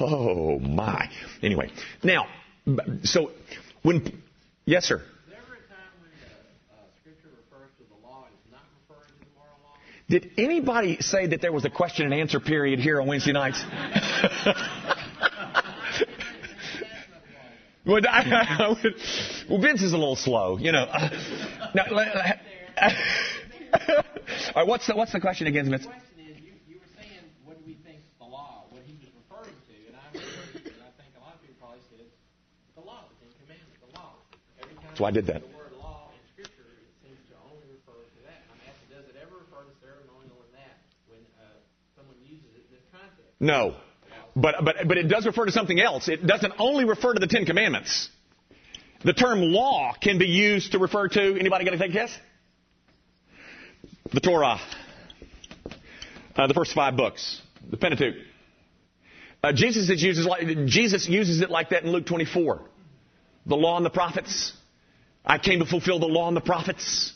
Oh 0.00 0.58
my. 0.58 1.08
Anyway, 1.42 1.70
now, 2.02 2.26
so 3.04 3.30
when, 3.82 4.22
yes, 4.64 4.86
sir. 4.86 5.02
Did 10.08 10.32
anybody 10.36 10.98
say 11.00 11.28
that 11.28 11.40
there 11.40 11.52
was 11.52 11.64
a 11.64 11.70
question 11.70 12.04
and 12.04 12.14
answer 12.14 12.38
period 12.38 12.78
here 12.78 13.00
on 13.00 13.06
Wednesday 13.06 13.32
nights? 13.32 13.64
well, 17.86 18.02
Vince 19.60 19.82
is 19.82 19.92
a 19.94 19.96
little 19.96 20.16
slow, 20.16 20.58
you 20.58 20.72
know. 20.72 20.84
now, 21.74 21.84
all 21.90 21.96
right, 24.56 24.66
what's 24.66 24.86
the, 24.86 24.94
what's 24.94 25.12
the 25.12 25.20
question 25.20 25.46
again, 25.46 25.70
Vince? 25.70 25.86
That's 34.94 35.00
why 35.00 35.08
I 35.08 35.10
did 35.10 35.26
that. 35.26 35.42
No. 43.40 43.74
But, 44.36 44.54
but, 44.64 44.76
but 44.86 44.96
it 44.96 45.08
does 45.08 45.26
refer 45.26 45.46
to 45.46 45.50
something 45.50 45.80
else. 45.80 46.06
It 46.06 46.24
doesn't 46.24 46.52
only 46.60 46.84
refer 46.84 47.12
to 47.12 47.18
the 47.18 47.26
Ten 47.26 47.44
Commandments. 47.44 48.08
The 49.04 49.12
term 49.12 49.40
law 49.40 49.94
can 50.00 50.18
be 50.18 50.26
used 50.26 50.70
to 50.72 50.78
refer 50.78 51.08
to, 51.08 51.38
anybody 51.40 51.64
got 51.64 51.72
to 51.72 51.78
take 51.78 51.90
a 51.90 51.92
guess? 51.92 52.16
The 54.12 54.20
Torah. 54.20 54.60
Uh, 56.36 56.46
the 56.46 56.54
first 56.54 56.72
five 56.72 56.96
books. 56.96 57.42
The 57.68 57.76
Pentateuch. 57.76 58.14
Uh, 59.42 59.52
Jesus, 59.52 59.90
uses 60.00 60.24
like, 60.24 60.66
Jesus 60.66 61.08
uses 61.08 61.40
it 61.40 61.50
like 61.50 61.70
that 61.70 61.82
in 61.82 61.90
Luke 61.90 62.06
24. 62.06 62.60
The 63.46 63.56
law 63.56 63.76
and 63.76 63.84
the 63.84 63.90
prophets. 63.90 64.52
I 65.24 65.38
came 65.38 65.60
to 65.60 65.66
fulfill 65.66 65.98
the 65.98 66.06
law 66.06 66.28
and 66.28 66.36
the 66.36 66.42
prophets. 66.42 67.12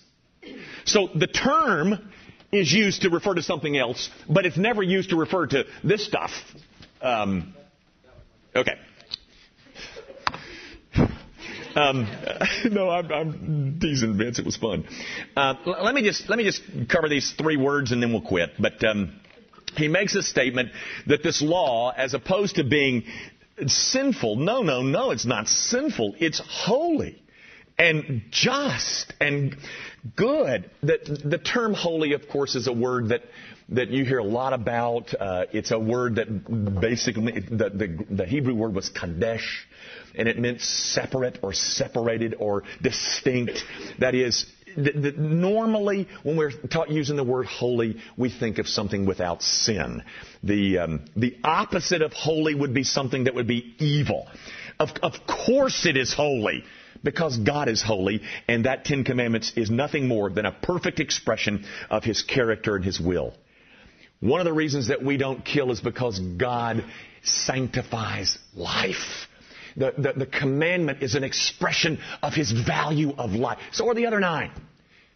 So 0.84 1.08
the 1.14 1.26
term 1.26 2.10
is 2.50 2.72
used 2.72 3.02
to 3.02 3.10
refer 3.10 3.34
to 3.34 3.42
something 3.42 3.76
else, 3.76 4.08
but 4.28 4.46
it's 4.46 4.56
never 4.56 4.82
used 4.82 5.10
to 5.10 5.16
refer 5.16 5.46
to 5.46 5.64
this 5.84 6.06
stuff. 6.06 6.30
Um, 7.02 7.54
okay. 8.56 8.72
Um, 11.74 12.08
no, 12.70 12.88
I'm, 12.88 13.12
I'm, 13.12 13.80
Vince. 13.80 14.38
It 14.38 14.46
was 14.46 14.56
fun. 14.56 14.86
Uh, 15.36 15.54
let 15.66 15.94
me 15.94 16.02
just 16.02 16.28
let 16.28 16.38
me 16.38 16.44
just 16.44 16.62
cover 16.88 17.08
these 17.08 17.32
three 17.32 17.56
words 17.56 17.92
and 17.92 18.02
then 18.02 18.12
we'll 18.12 18.22
quit. 18.22 18.50
But 18.58 18.82
um, 18.84 19.20
he 19.76 19.88
makes 19.88 20.14
a 20.14 20.22
statement 20.22 20.70
that 21.06 21.22
this 21.22 21.42
law, 21.42 21.90
as 21.90 22.14
opposed 22.14 22.56
to 22.56 22.64
being 22.64 23.04
sinful, 23.66 24.36
no, 24.36 24.62
no, 24.62 24.82
no, 24.82 25.10
it's 25.10 25.26
not 25.26 25.48
sinful. 25.48 26.16
It's 26.18 26.40
holy 26.40 27.22
and 27.78 28.22
just 28.30 29.12
and 29.20 29.56
good. 30.16 30.70
The, 30.82 31.20
the 31.24 31.38
term 31.38 31.74
holy, 31.74 32.12
of 32.12 32.28
course, 32.28 32.54
is 32.54 32.66
a 32.66 32.72
word 32.72 33.10
that 33.10 33.22
that 33.70 33.90
you 33.90 34.04
hear 34.04 34.18
a 34.18 34.24
lot 34.24 34.52
about. 34.52 35.14
Uh, 35.18 35.44
it's 35.52 35.70
a 35.70 35.78
word 35.78 36.16
that 36.16 36.80
basically 36.80 37.32
the, 37.32 37.70
the, 37.70 38.04
the 38.10 38.24
Hebrew 38.24 38.54
word 38.54 38.74
was 38.74 38.88
kadesh, 38.88 39.66
and 40.14 40.26
it 40.26 40.38
meant 40.38 40.62
separate 40.62 41.38
or 41.42 41.52
separated 41.52 42.34
or 42.38 42.64
distinct. 42.80 43.62
That 43.98 44.14
is, 44.14 44.46
normally 44.76 46.08
when 46.22 46.36
we're 46.38 46.52
taught 46.52 46.90
using 46.90 47.16
the 47.16 47.24
word 47.24 47.46
holy, 47.46 48.00
we 48.16 48.30
think 48.30 48.58
of 48.58 48.66
something 48.66 49.04
without 49.04 49.42
sin. 49.42 50.02
The 50.42 50.78
um, 50.78 51.04
the 51.14 51.36
opposite 51.44 52.02
of 52.02 52.12
holy 52.12 52.54
would 52.54 52.72
be 52.74 52.84
something 52.84 53.24
that 53.24 53.34
would 53.34 53.48
be 53.48 53.74
evil. 53.78 54.26
Of, 54.80 54.90
of 55.02 55.12
course, 55.26 55.86
it 55.86 55.96
is 55.96 56.14
holy 56.14 56.64
because 57.02 57.36
God 57.36 57.68
is 57.68 57.82
holy, 57.82 58.22
and 58.46 58.64
that 58.64 58.84
Ten 58.84 59.04
Commandments 59.04 59.52
is 59.56 59.70
nothing 59.70 60.08
more 60.08 60.30
than 60.30 60.46
a 60.46 60.52
perfect 60.52 61.00
expression 61.00 61.64
of 61.90 62.04
His 62.04 62.22
character 62.22 62.76
and 62.76 62.84
His 62.84 63.00
will. 63.00 63.34
One 64.20 64.40
of 64.40 64.46
the 64.46 64.52
reasons 64.52 64.88
that 64.88 65.02
we 65.02 65.16
don't 65.16 65.44
kill 65.44 65.70
is 65.70 65.80
because 65.80 66.18
God 66.18 66.84
sanctifies 67.22 68.38
life. 68.54 69.26
The, 69.76 69.94
the, 69.96 70.12
the 70.20 70.26
commandment 70.26 71.02
is 71.02 71.14
an 71.14 71.22
expression 71.22 72.00
of 72.22 72.32
His 72.32 72.50
value 72.50 73.12
of 73.16 73.30
life. 73.32 73.58
So 73.72 73.88
are 73.88 73.94
the 73.94 74.06
other 74.06 74.20
nine. 74.20 74.50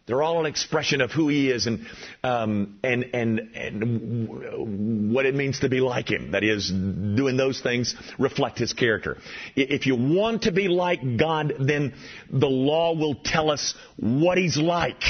They're 0.06 0.22
all 0.22 0.40
an 0.40 0.46
expression 0.46 1.00
of 1.00 1.12
who 1.12 1.28
he 1.28 1.50
is 1.50 1.66
and, 1.66 1.86
um, 2.24 2.78
and, 2.82 3.10
and, 3.14 3.38
and 3.54 5.12
what 5.12 5.26
it 5.26 5.34
means 5.34 5.60
to 5.60 5.68
be 5.68 5.80
like 5.80 6.10
him. 6.10 6.32
That 6.32 6.42
is, 6.42 6.68
doing 6.70 7.36
those 7.36 7.60
things 7.60 7.94
reflect 8.18 8.58
his 8.58 8.72
character. 8.72 9.18
If 9.54 9.86
you 9.86 9.94
want 9.94 10.42
to 10.42 10.52
be 10.52 10.66
like 10.66 11.18
God, 11.18 11.54
then 11.60 11.94
the 12.30 12.48
law 12.48 12.94
will 12.96 13.14
tell 13.14 13.50
us 13.50 13.74
what 13.96 14.38
he's 14.38 14.56
like. 14.56 15.02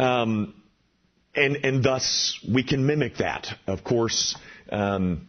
Um, 0.00 0.54
and, 1.34 1.58
and 1.64 1.84
thus 1.84 2.38
we 2.52 2.64
can 2.64 2.84
mimic 2.84 3.18
that. 3.18 3.46
Of 3.66 3.84
course, 3.84 4.36
um, 4.70 5.28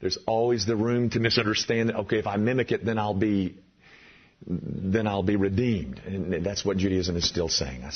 there's 0.00 0.18
always 0.26 0.66
the 0.66 0.76
room 0.76 1.08
to 1.10 1.20
misunderstand 1.20 1.90
okay, 1.92 2.18
if 2.18 2.26
I 2.26 2.36
mimic 2.36 2.72
it, 2.72 2.84
then 2.84 2.98
I'll 2.98 3.14
be, 3.14 3.56
then 4.46 5.06
I'll 5.06 5.22
be 5.22 5.36
redeemed. 5.36 6.00
And 6.06 6.44
that's 6.44 6.64
what 6.64 6.76
Judaism 6.76 7.16
is 7.16 7.26
still 7.26 7.48
saying. 7.48 7.80
Yeah. 7.80 7.90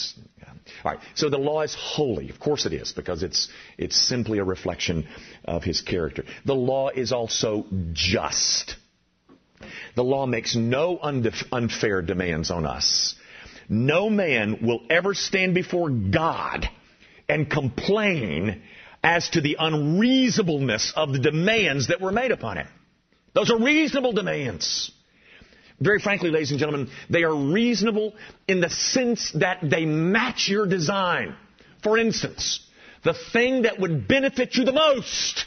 All 0.84 0.92
right. 0.92 1.00
So 1.14 1.28
the 1.28 1.38
law 1.38 1.62
is 1.62 1.74
holy. 1.78 2.30
Of 2.30 2.40
course 2.40 2.66
it 2.66 2.72
is, 2.72 2.92
because 2.92 3.22
it's, 3.22 3.48
it's 3.76 3.96
simply 3.96 4.38
a 4.38 4.44
reflection 4.44 5.06
of 5.44 5.62
his 5.62 5.82
character. 5.82 6.24
The 6.44 6.54
law 6.54 6.88
is 6.88 7.12
also 7.12 7.66
just. 7.92 8.76
The 9.96 10.04
law 10.04 10.26
makes 10.26 10.56
no 10.56 10.98
unfair 11.00 12.02
demands 12.02 12.50
on 12.50 12.64
us. 12.64 13.14
No 13.68 14.08
man 14.08 14.60
will 14.62 14.80
ever 14.88 15.14
stand 15.14 15.54
before 15.54 15.90
God 15.90 16.68
and 17.28 17.50
complain 17.50 18.62
as 19.02 19.28
to 19.30 19.40
the 19.40 19.56
unreasonableness 19.58 20.92
of 20.96 21.12
the 21.12 21.18
demands 21.18 21.88
that 21.88 22.00
were 22.00 22.12
made 22.12 22.30
upon 22.30 22.56
him. 22.56 22.68
Those 23.34 23.50
are 23.50 23.58
reasonable 23.58 24.12
demands. 24.12 24.90
Very 25.80 26.00
frankly, 26.00 26.30
ladies 26.30 26.50
and 26.50 26.58
gentlemen, 26.58 26.90
they 27.08 27.22
are 27.22 27.34
reasonable 27.34 28.14
in 28.48 28.60
the 28.60 28.70
sense 28.70 29.32
that 29.32 29.58
they 29.62 29.84
match 29.84 30.48
your 30.48 30.66
design. 30.66 31.36
For 31.82 31.98
instance, 31.98 32.60
the 33.04 33.14
thing 33.32 33.62
that 33.62 33.78
would 33.78 34.08
benefit 34.08 34.56
you 34.56 34.64
the 34.64 34.72
most 34.72 35.44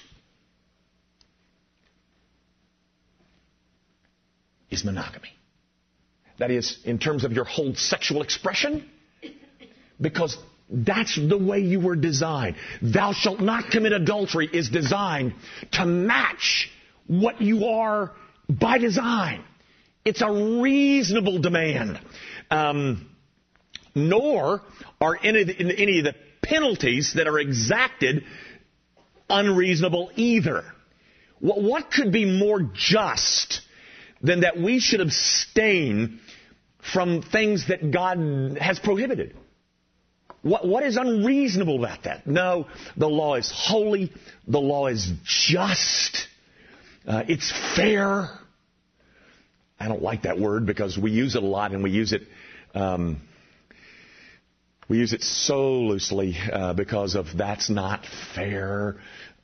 is 4.70 4.86
monogamy. 4.86 5.30
That 6.40 6.50
is, 6.50 6.80
in 6.86 6.98
terms 6.98 7.26
of 7.26 7.34
your 7.34 7.44
whole 7.44 7.76
sexual 7.76 8.22
expression, 8.22 8.90
because 10.00 10.38
that's 10.70 11.16
the 11.16 11.38
way 11.38 11.60
you 11.60 11.82
were 11.82 11.98
designed. 11.98 12.56
Thou 12.82 13.12
shalt 13.12 13.42
not 13.42 13.70
commit 13.70 13.92
adultery 13.92 14.50
is 14.52 14.70
designed 14.70 15.34
to 15.74 15.86
match 15.86 16.72
what 17.08 17.42
you 17.42 17.66
are 17.66 18.12
by 18.50 18.78
design. 18.78 19.44
It's 20.04 20.22
a 20.22 20.32
reasonable 20.62 21.40
demand. 21.40 22.00
Um, 22.50 23.10
nor 23.94 24.62
are 25.00 25.18
any, 25.22 25.42
any 25.42 26.00
of 26.00 26.06
the 26.06 26.16
penalties 26.42 27.14
that 27.16 27.28
are 27.28 27.40
exacted 27.40 28.24
unreasonable 29.30 30.12
either. 30.16 30.64
What, 31.40 31.92
could 31.92 32.12
be 32.12 32.26
more 32.26 32.62
just 32.74 33.62
than 34.22 34.42
that 34.42 34.60
we 34.60 34.80
should 34.80 35.02
abstain 35.02 36.20
from 36.94 37.22
things 37.22 37.68
that 37.68 37.92
God 37.92 38.58
has 38.60 38.80
prohibited. 38.80 39.36
What, 40.44 40.68
what 40.68 40.84
is 40.84 40.98
unreasonable 40.98 41.84
about 41.84 42.04
that? 42.04 42.26
No, 42.28 42.68
the 42.98 43.08
law 43.08 43.36
is 43.36 43.52
holy. 43.54 44.12
The 44.48 44.60
law 44.60 44.88
is 44.88 45.12
just. 45.24 46.28
Uh, 47.08 47.24
it's 47.28 47.52
fair. 47.76 48.30
I 49.82 49.88
don't 49.88 50.02
like 50.02 50.24
that 50.24 50.40
word 50.40 50.66
because 50.66 50.98
we 50.98 51.12
use 51.12 51.36
it 51.36 51.44
a 51.44 51.46
lot 51.46 51.72
and 51.72 51.84
we 51.84 51.92
use 51.92 52.14
it 52.14 52.22
um, 52.74 53.22
we 54.92 54.98
use 54.98 55.14
it 55.14 55.22
so 55.22 55.80
loosely 55.80 56.36
uh, 56.52 56.74
because 56.74 57.16
of 57.16 57.26
that's 57.38 57.70
not 57.70 58.06
fair. 58.36 58.98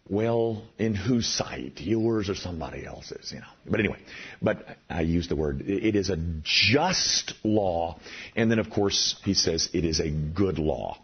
Well, 0.09 0.63
in 0.77 0.93
whose 0.93 1.25
sight? 1.25 1.79
Yours 1.79 2.29
or 2.29 2.35
somebody 2.35 2.85
else's, 2.85 3.31
you 3.31 3.39
know. 3.39 3.47
But 3.65 3.79
anyway, 3.79 3.99
but 4.41 4.65
I 4.89 5.01
use 5.01 5.29
the 5.29 5.37
word. 5.37 5.61
It 5.61 5.95
is 5.95 6.09
a 6.09 6.17
just 6.43 7.33
law. 7.43 7.99
And 8.35 8.51
then, 8.51 8.59
of 8.59 8.69
course, 8.69 9.15
he 9.23 9.33
says 9.33 9.69
it 9.73 9.85
is 9.85 10.01
a 10.01 10.09
good 10.09 10.59
law. 10.59 10.97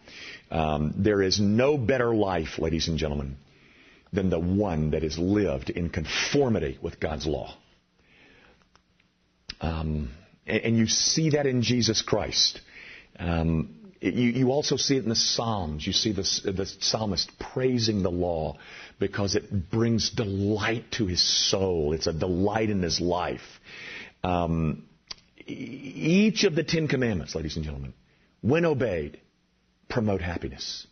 Um, 0.51 0.93
there 0.97 1.21
is 1.21 1.39
no 1.39 1.77
better 1.77 2.13
life, 2.13 2.59
ladies 2.59 2.89
and 2.89 2.97
gentlemen, 2.97 3.38
than 4.11 4.29
the 4.29 4.39
one 4.39 4.91
that 4.91 5.05
is 5.05 5.17
lived 5.17 5.69
in 5.69 5.89
conformity 5.89 6.77
with 6.81 6.99
God's 6.99 7.25
law. 7.25 7.55
Um, 9.64 10.11
and, 10.45 10.61
and, 10.61 10.78
you 10.78 10.88
see 10.88 11.32
that 11.32 11.45
in 11.45 11.61
Jesus 11.61 12.01
Christ. 12.01 12.59
Um, 13.18 13.76
you, 14.01 14.11
you, 14.11 14.51
also 14.51 14.76
see 14.76 14.97
it 14.97 15.03
in 15.03 15.09
the 15.09 15.16
Psalms. 15.16 15.88
You 15.88 15.93
see 15.93 16.11
the, 16.11 16.24
the 16.43 16.66
psalmist 16.82 17.32
praising 17.39 18.03
the 18.03 18.11
law 18.11 18.57
because 18.99 19.36
it 19.36 19.72
brings 19.72 20.09
delight 20.09 20.91
to 20.97 21.07
his 21.07 21.22
soul. 21.49 21.93
It's 21.93 22.07
a 22.07 22.11
delight 22.11 22.70
in 22.70 22.82
his 22.82 22.99
life. 22.99 23.39
Um, 24.22 24.84
each 25.47 26.43
of 26.43 26.55
the 26.55 26.64
Ten 26.64 26.89
Commandments, 26.89 27.34
ladies 27.34 27.55
and 27.55 27.64
gentlemen, 27.64 27.93
when 28.41 28.66
obeyed, 28.66 29.22
promote 29.88 30.20
happiness. 30.20 30.86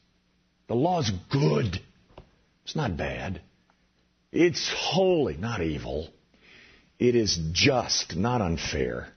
The 0.67 0.75
law 0.75 1.01
is 1.01 1.11
good. 1.29 1.81
It's 2.63 2.77
not 2.77 2.95
bad. 2.95 3.41
It's 4.31 4.71
holy, 4.73 5.35
not 5.35 5.61
evil. 5.61 6.07
It 7.01 7.15
is 7.15 7.39
just, 7.51 8.15
not 8.15 8.41
unfair. 8.41 9.07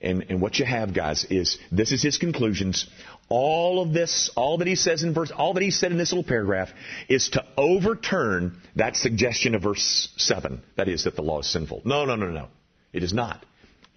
And, 0.00 0.24
and 0.28 0.40
what 0.40 0.60
you 0.60 0.64
have, 0.64 0.94
guys, 0.94 1.26
is 1.30 1.58
this 1.72 1.90
is 1.90 2.00
his 2.00 2.16
conclusions. 2.16 2.86
All 3.28 3.82
of 3.82 3.92
this, 3.92 4.30
all 4.36 4.58
that 4.58 4.68
he 4.68 4.76
says 4.76 5.02
in 5.02 5.12
verse, 5.12 5.32
all 5.32 5.54
that 5.54 5.64
he 5.64 5.72
said 5.72 5.90
in 5.90 5.98
this 5.98 6.12
little 6.12 6.22
paragraph 6.22 6.68
is 7.08 7.30
to 7.30 7.44
overturn 7.56 8.56
that 8.76 8.94
suggestion 8.94 9.56
of 9.56 9.64
verse 9.64 10.10
7. 10.16 10.62
That 10.76 10.88
is, 10.88 11.02
that 11.02 11.16
the 11.16 11.22
law 11.22 11.40
is 11.40 11.50
sinful. 11.50 11.82
No, 11.84 12.04
no, 12.04 12.14
no, 12.14 12.30
no. 12.30 12.46
It 12.92 13.02
is 13.02 13.12
not. 13.12 13.44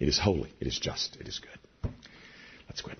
It 0.00 0.08
is 0.08 0.18
holy. 0.18 0.52
It 0.58 0.66
is 0.66 0.76
just. 0.76 1.16
It 1.20 1.28
is 1.28 1.38
good. 1.38 1.92
Let's 2.68 2.80
quit. 2.80 2.98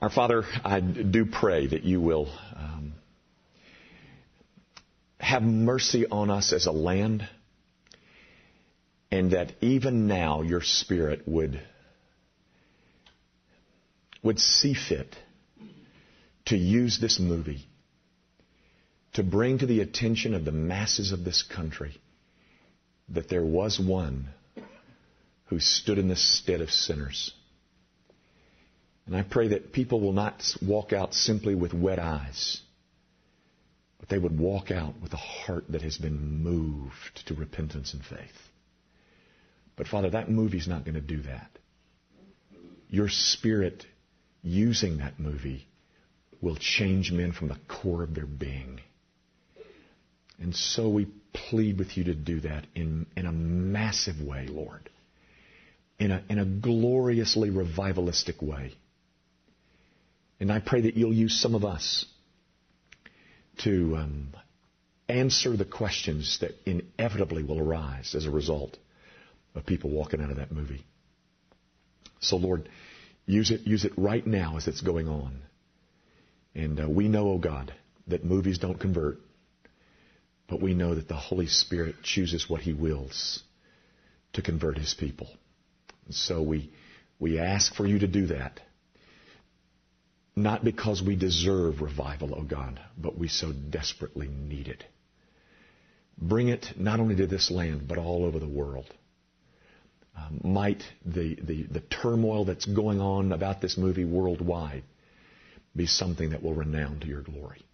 Our 0.00 0.10
Father, 0.10 0.44
I 0.64 0.78
do 0.78 1.26
pray 1.26 1.66
that 1.66 1.82
you 1.82 2.00
will 2.00 2.28
um, 2.54 2.92
have 5.18 5.42
mercy 5.42 6.06
on 6.06 6.30
us 6.30 6.52
as 6.52 6.66
a 6.66 6.72
land 6.72 7.28
and 9.12 9.32
that 9.32 9.52
even 9.60 10.06
now 10.06 10.40
your 10.40 10.62
spirit 10.62 11.28
would 11.28 11.60
would 14.22 14.38
see 14.38 14.72
fit 14.72 15.14
to 16.46 16.56
use 16.56 16.98
this 16.98 17.20
movie 17.20 17.66
to 19.12 19.22
bring 19.22 19.58
to 19.58 19.66
the 19.66 19.80
attention 19.80 20.32
of 20.32 20.46
the 20.46 20.52
masses 20.52 21.12
of 21.12 21.24
this 21.24 21.42
country 21.42 22.00
that 23.10 23.28
there 23.28 23.44
was 23.44 23.78
one 23.78 24.28
who 25.46 25.60
stood 25.60 25.98
in 25.98 26.08
the 26.08 26.16
stead 26.16 26.62
of 26.62 26.70
sinners. 26.70 27.34
And 29.04 29.14
I 29.14 29.22
pray 29.22 29.48
that 29.48 29.72
people 29.72 30.00
will 30.00 30.14
not 30.14 30.42
walk 30.62 30.94
out 30.94 31.12
simply 31.12 31.54
with 31.54 31.74
wet 31.74 31.98
eyes, 31.98 32.62
but 34.00 34.08
they 34.08 34.18
would 34.18 34.38
walk 34.38 34.70
out 34.70 34.94
with 35.02 35.12
a 35.12 35.18
heart 35.18 35.64
that 35.68 35.82
has 35.82 35.98
been 35.98 36.42
moved 36.42 37.26
to 37.26 37.34
repentance 37.34 37.92
and 37.92 38.02
faith. 38.02 38.51
But 39.76 39.88
Father, 39.88 40.10
that 40.10 40.30
movie's 40.30 40.68
not 40.68 40.84
going 40.84 40.94
to 40.94 41.00
do 41.00 41.22
that. 41.22 41.50
Your 42.88 43.08
spirit 43.08 43.86
using 44.42 44.98
that 44.98 45.18
movie 45.18 45.66
will 46.40 46.56
change 46.56 47.12
men 47.12 47.32
from 47.32 47.48
the 47.48 47.58
core 47.68 48.02
of 48.02 48.14
their 48.14 48.26
being. 48.26 48.80
And 50.38 50.54
so 50.54 50.88
we 50.88 51.06
plead 51.32 51.78
with 51.78 51.96
you 51.96 52.04
to 52.04 52.14
do 52.14 52.40
that 52.40 52.66
in, 52.74 53.06
in 53.16 53.26
a 53.26 53.32
massive 53.32 54.20
way, 54.20 54.46
Lord. 54.48 54.90
In 55.98 56.10
a, 56.10 56.22
in 56.28 56.38
a 56.38 56.44
gloriously 56.44 57.50
revivalistic 57.50 58.42
way. 58.42 58.74
And 60.40 60.50
I 60.52 60.58
pray 60.58 60.82
that 60.82 60.96
you'll 60.96 61.14
use 61.14 61.40
some 61.40 61.54
of 61.54 61.64
us 61.64 62.04
to 63.58 63.96
um, 63.96 64.28
answer 65.08 65.56
the 65.56 65.64
questions 65.64 66.40
that 66.40 66.52
inevitably 66.66 67.44
will 67.44 67.60
arise 67.60 68.16
as 68.16 68.26
a 68.26 68.30
result 68.30 68.76
of 69.54 69.66
people 69.66 69.90
walking 69.90 70.20
out 70.20 70.30
of 70.30 70.36
that 70.36 70.52
movie. 70.52 70.84
So, 72.20 72.36
Lord, 72.36 72.68
use 73.26 73.50
it, 73.50 73.62
use 73.62 73.84
it 73.84 73.92
right 73.96 74.26
now 74.26 74.56
as 74.56 74.68
it's 74.68 74.80
going 74.80 75.08
on. 75.08 75.42
And 76.54 76.80
uh, 76.80 76.88
we 76.88 77.08
know, 77.08 77.30
oh 77.30 77.38
God, 77.38 77.72
that 78.06 78.24
movies 78.24 78.58
don't 78.58 78.78
convert, 78.78 79.18
but 80.48 80.60
we 80.60 80.74
know 80.74 80.94
that 80.94 81.08
the 81.08 81.16
Holy 81.16 81.46
Spirit 81.46 81.96
chooses 82.02 82.48
what 82.48 82.60
He 82.60 82.72
wills 82.72 83.42
to 84.34 84.42
convert 84.42 84.78
His 84.78 84.94
people. 84.94 85.28
And 86.06 86.14
so 86.14 86.42
we, 86.42 86.72
we 87.18 87.38
ask 87.38 87.74
for 87.74 87.86
you 87.86 87.98
to 88.00 88.06
do 88.06 88.26
that. 88.26 88.60
Not 90.34 90.64
because 90.64 91.02
we 91.02 91.14
deserve 91.14 91.82
revival, 91.82 92.34
oh 92.34 92.42
God, 92.42 92.80
but 92.96 93.18
we 93.18 93.28
so 93.28 93.52
desperately 93.52 94.28
need 94.28 94.68
it. 94.68 94.84
Bring 96.16 96.48
it 96.48 96.68
not 96.76 97.00
only 97.00 97.16
to 97.16 97.26
this 97.26 97.50
land, 97.50 97.86
but 97.86 97.98
all 97.98 98.24
over 98.24 98.38
the 98.38 98.48
world 98.48 98.86
um, 100.16 100.40
might 100.44 100.82
the, 101.04 101.36
the, 101.42 101.62
the 101.64 101.80
turmoil 101.80 102.44
that's 102.44 102.66
going 102.66 103.00
on 103.00 103.32
about 103.32 103.60
this 103.60 103.76
movie 103.78 104.04
worldwide 104.04 104.84
be 105.74 105.86
something 105.86 106.30
that 106.30 106.42
will 106.42 106.54
renown 106.54 107.00
to 107.00 107.06
your 107.06 107.22
glory. 107.22 107.64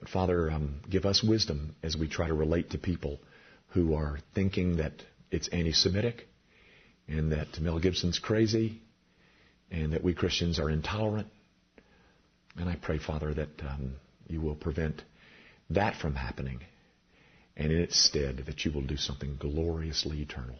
But 0.00 0.08
Father, 0.08 0.50
um, 0.50 0.80
give 0.88 1.04
us 1.04 1.22
wisdom 1.22 1.76
as 1.82 1.96
we 1.96 2.08
try 2.08 2.26
to 2.26 2.34
relate 2.34 2.70
to 2.70 2.78
people 2.78 3.20
who 3.68 3.94
are 3.94 4.18
thinking 4.34 4.78
that 4.78 4.94
it's 5.30 5.48
anti-Semitic 5.48 6.26
and 7.06 7.32
that 7.32 7.60
Mel 7.60 7.78
Gibson's 7.78 8.18
crazy 8.18 8.80
and 9.70 9.92
that 9.92 10.02
we 10.02 10.14
Christians 10.14 10.58
are 10.58 10.70
intolerant. 10.70 11.28
And 12.56 12.68
I 12.68 12.76
pray, 12.76 12.98
Father, 12.98 13.32
that 13.34 13.62
um, 13.62 13.94
you 14.26 14.40
will 14.40 14.56
prevent 14.56 15.02
that 15.70 15.94
from 15.96 16.14
happening. 16.14 16.60
And 17.56 17.70
in 17.70 17.78
its 17.78 17.96
stead, 17.96 18.44
that 18.46 18.64
you 18.64 18.72
will 18.72 18.82
do 18.82 18.96
something 18.96 19.36
gloriously 19.38 20.22
eternal. 20.22 20.56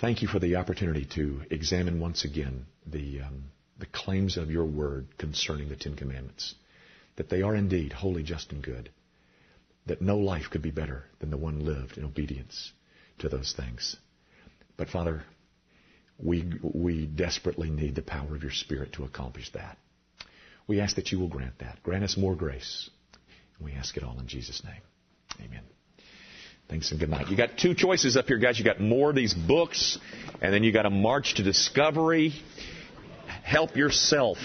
Thank 0.00 0.22
you 0.22 0.28
for 0.28 0.38
the 0.38 0.56
opportunity 0.56 1.04
to 1.16 1.42
examine 1.50 2.00
once 2.00 2.24
again 2.24 2.64
the, 2.86 3.20
um, 3.20 3.44
the 3.78 3.84
claims 3.84 4.38
of 4.38 4.50
your 4.50 4.64
word 4.64 5.06
concerning 5.18 5.68
the 5.68 5.76
Ten 5.76 5.94
Commandments. 5.94 6.54
That 7.16 7.28
they 7.28 7.42
are 7.42 7.54
indeed 7.54 7.92
holy, 7.92 8.22
just, 8.22 8.50
and 8.50 8.62
good. 8.62 8.88
That 9.84 10.00
no 10.00 10.16
life 10.16 10.46
could 10.50 10.62
be 10.62 10.70
better 10.70 11.04
than 11.18 11.28
the 11.28 11.36
one 11.36 11.66
lived 11.66 11.98
in 11.98 12.04
obedience 12.04 12.72
to 13.18 13.28
those 13.28 13.52
things. 13.54 13.96
But 14.78 14.88
Father, 14.88 15.22
we, 16.18 16.50
we 16.62 17.04
desperately 17.04 17.68
need 17.68 17.94
the 17.94 18.00
power 18.00 18.34
of 18.34 18.42
your 18.42 18.52
Spirit 18.52 18.94
to 18.94 19.04
accomplish 19.04 19.52
that. 19.52 19.76
We 20.66 20.80
ask 20.80 20.96
that 20.96 21.12
you 21.12 21.18
will 21.18 21.28
grant 21.28 21.58
that. 21.58 21.82
Grant 21.82 22.04
us 22.04 22.16
more 22.16 22.34
grace. 22.34 22.88
We 23.60 23.72
ask 23.72 23.98
it 23.98 24.02
all 24.02 24.18
in 24.18 24.28
Jesus' 24.28 24.64
name. 24.64 24.80
Amen. 25.44 25.64
Thanks 26.70 26.92
and 26.92 27.00
good 27.00 27.08
night. 27.08 27.28
You 27.28 27.36
got 27.36 27.58
two 27.58 27.74
choices 27.74 28.16
up 28.16 28.28
here, 28.28 28.38
guys. 28.38 28.56
You 28.56 28.64
got 28.64 28.80
more 28.80 29.10
of 29.10 29.16
these 29.16 29.34
books, 29.34 29.98
and 30.40 30.54
then 30.54 30.62
you 30.62 30.72
got 30.72 30.86
a 30.86 30.90
march 30.90 31.34
to 31.34 31.42
discovery. 31.42 32.32
Help 33.42 33.76
yourself. 33.76 34.38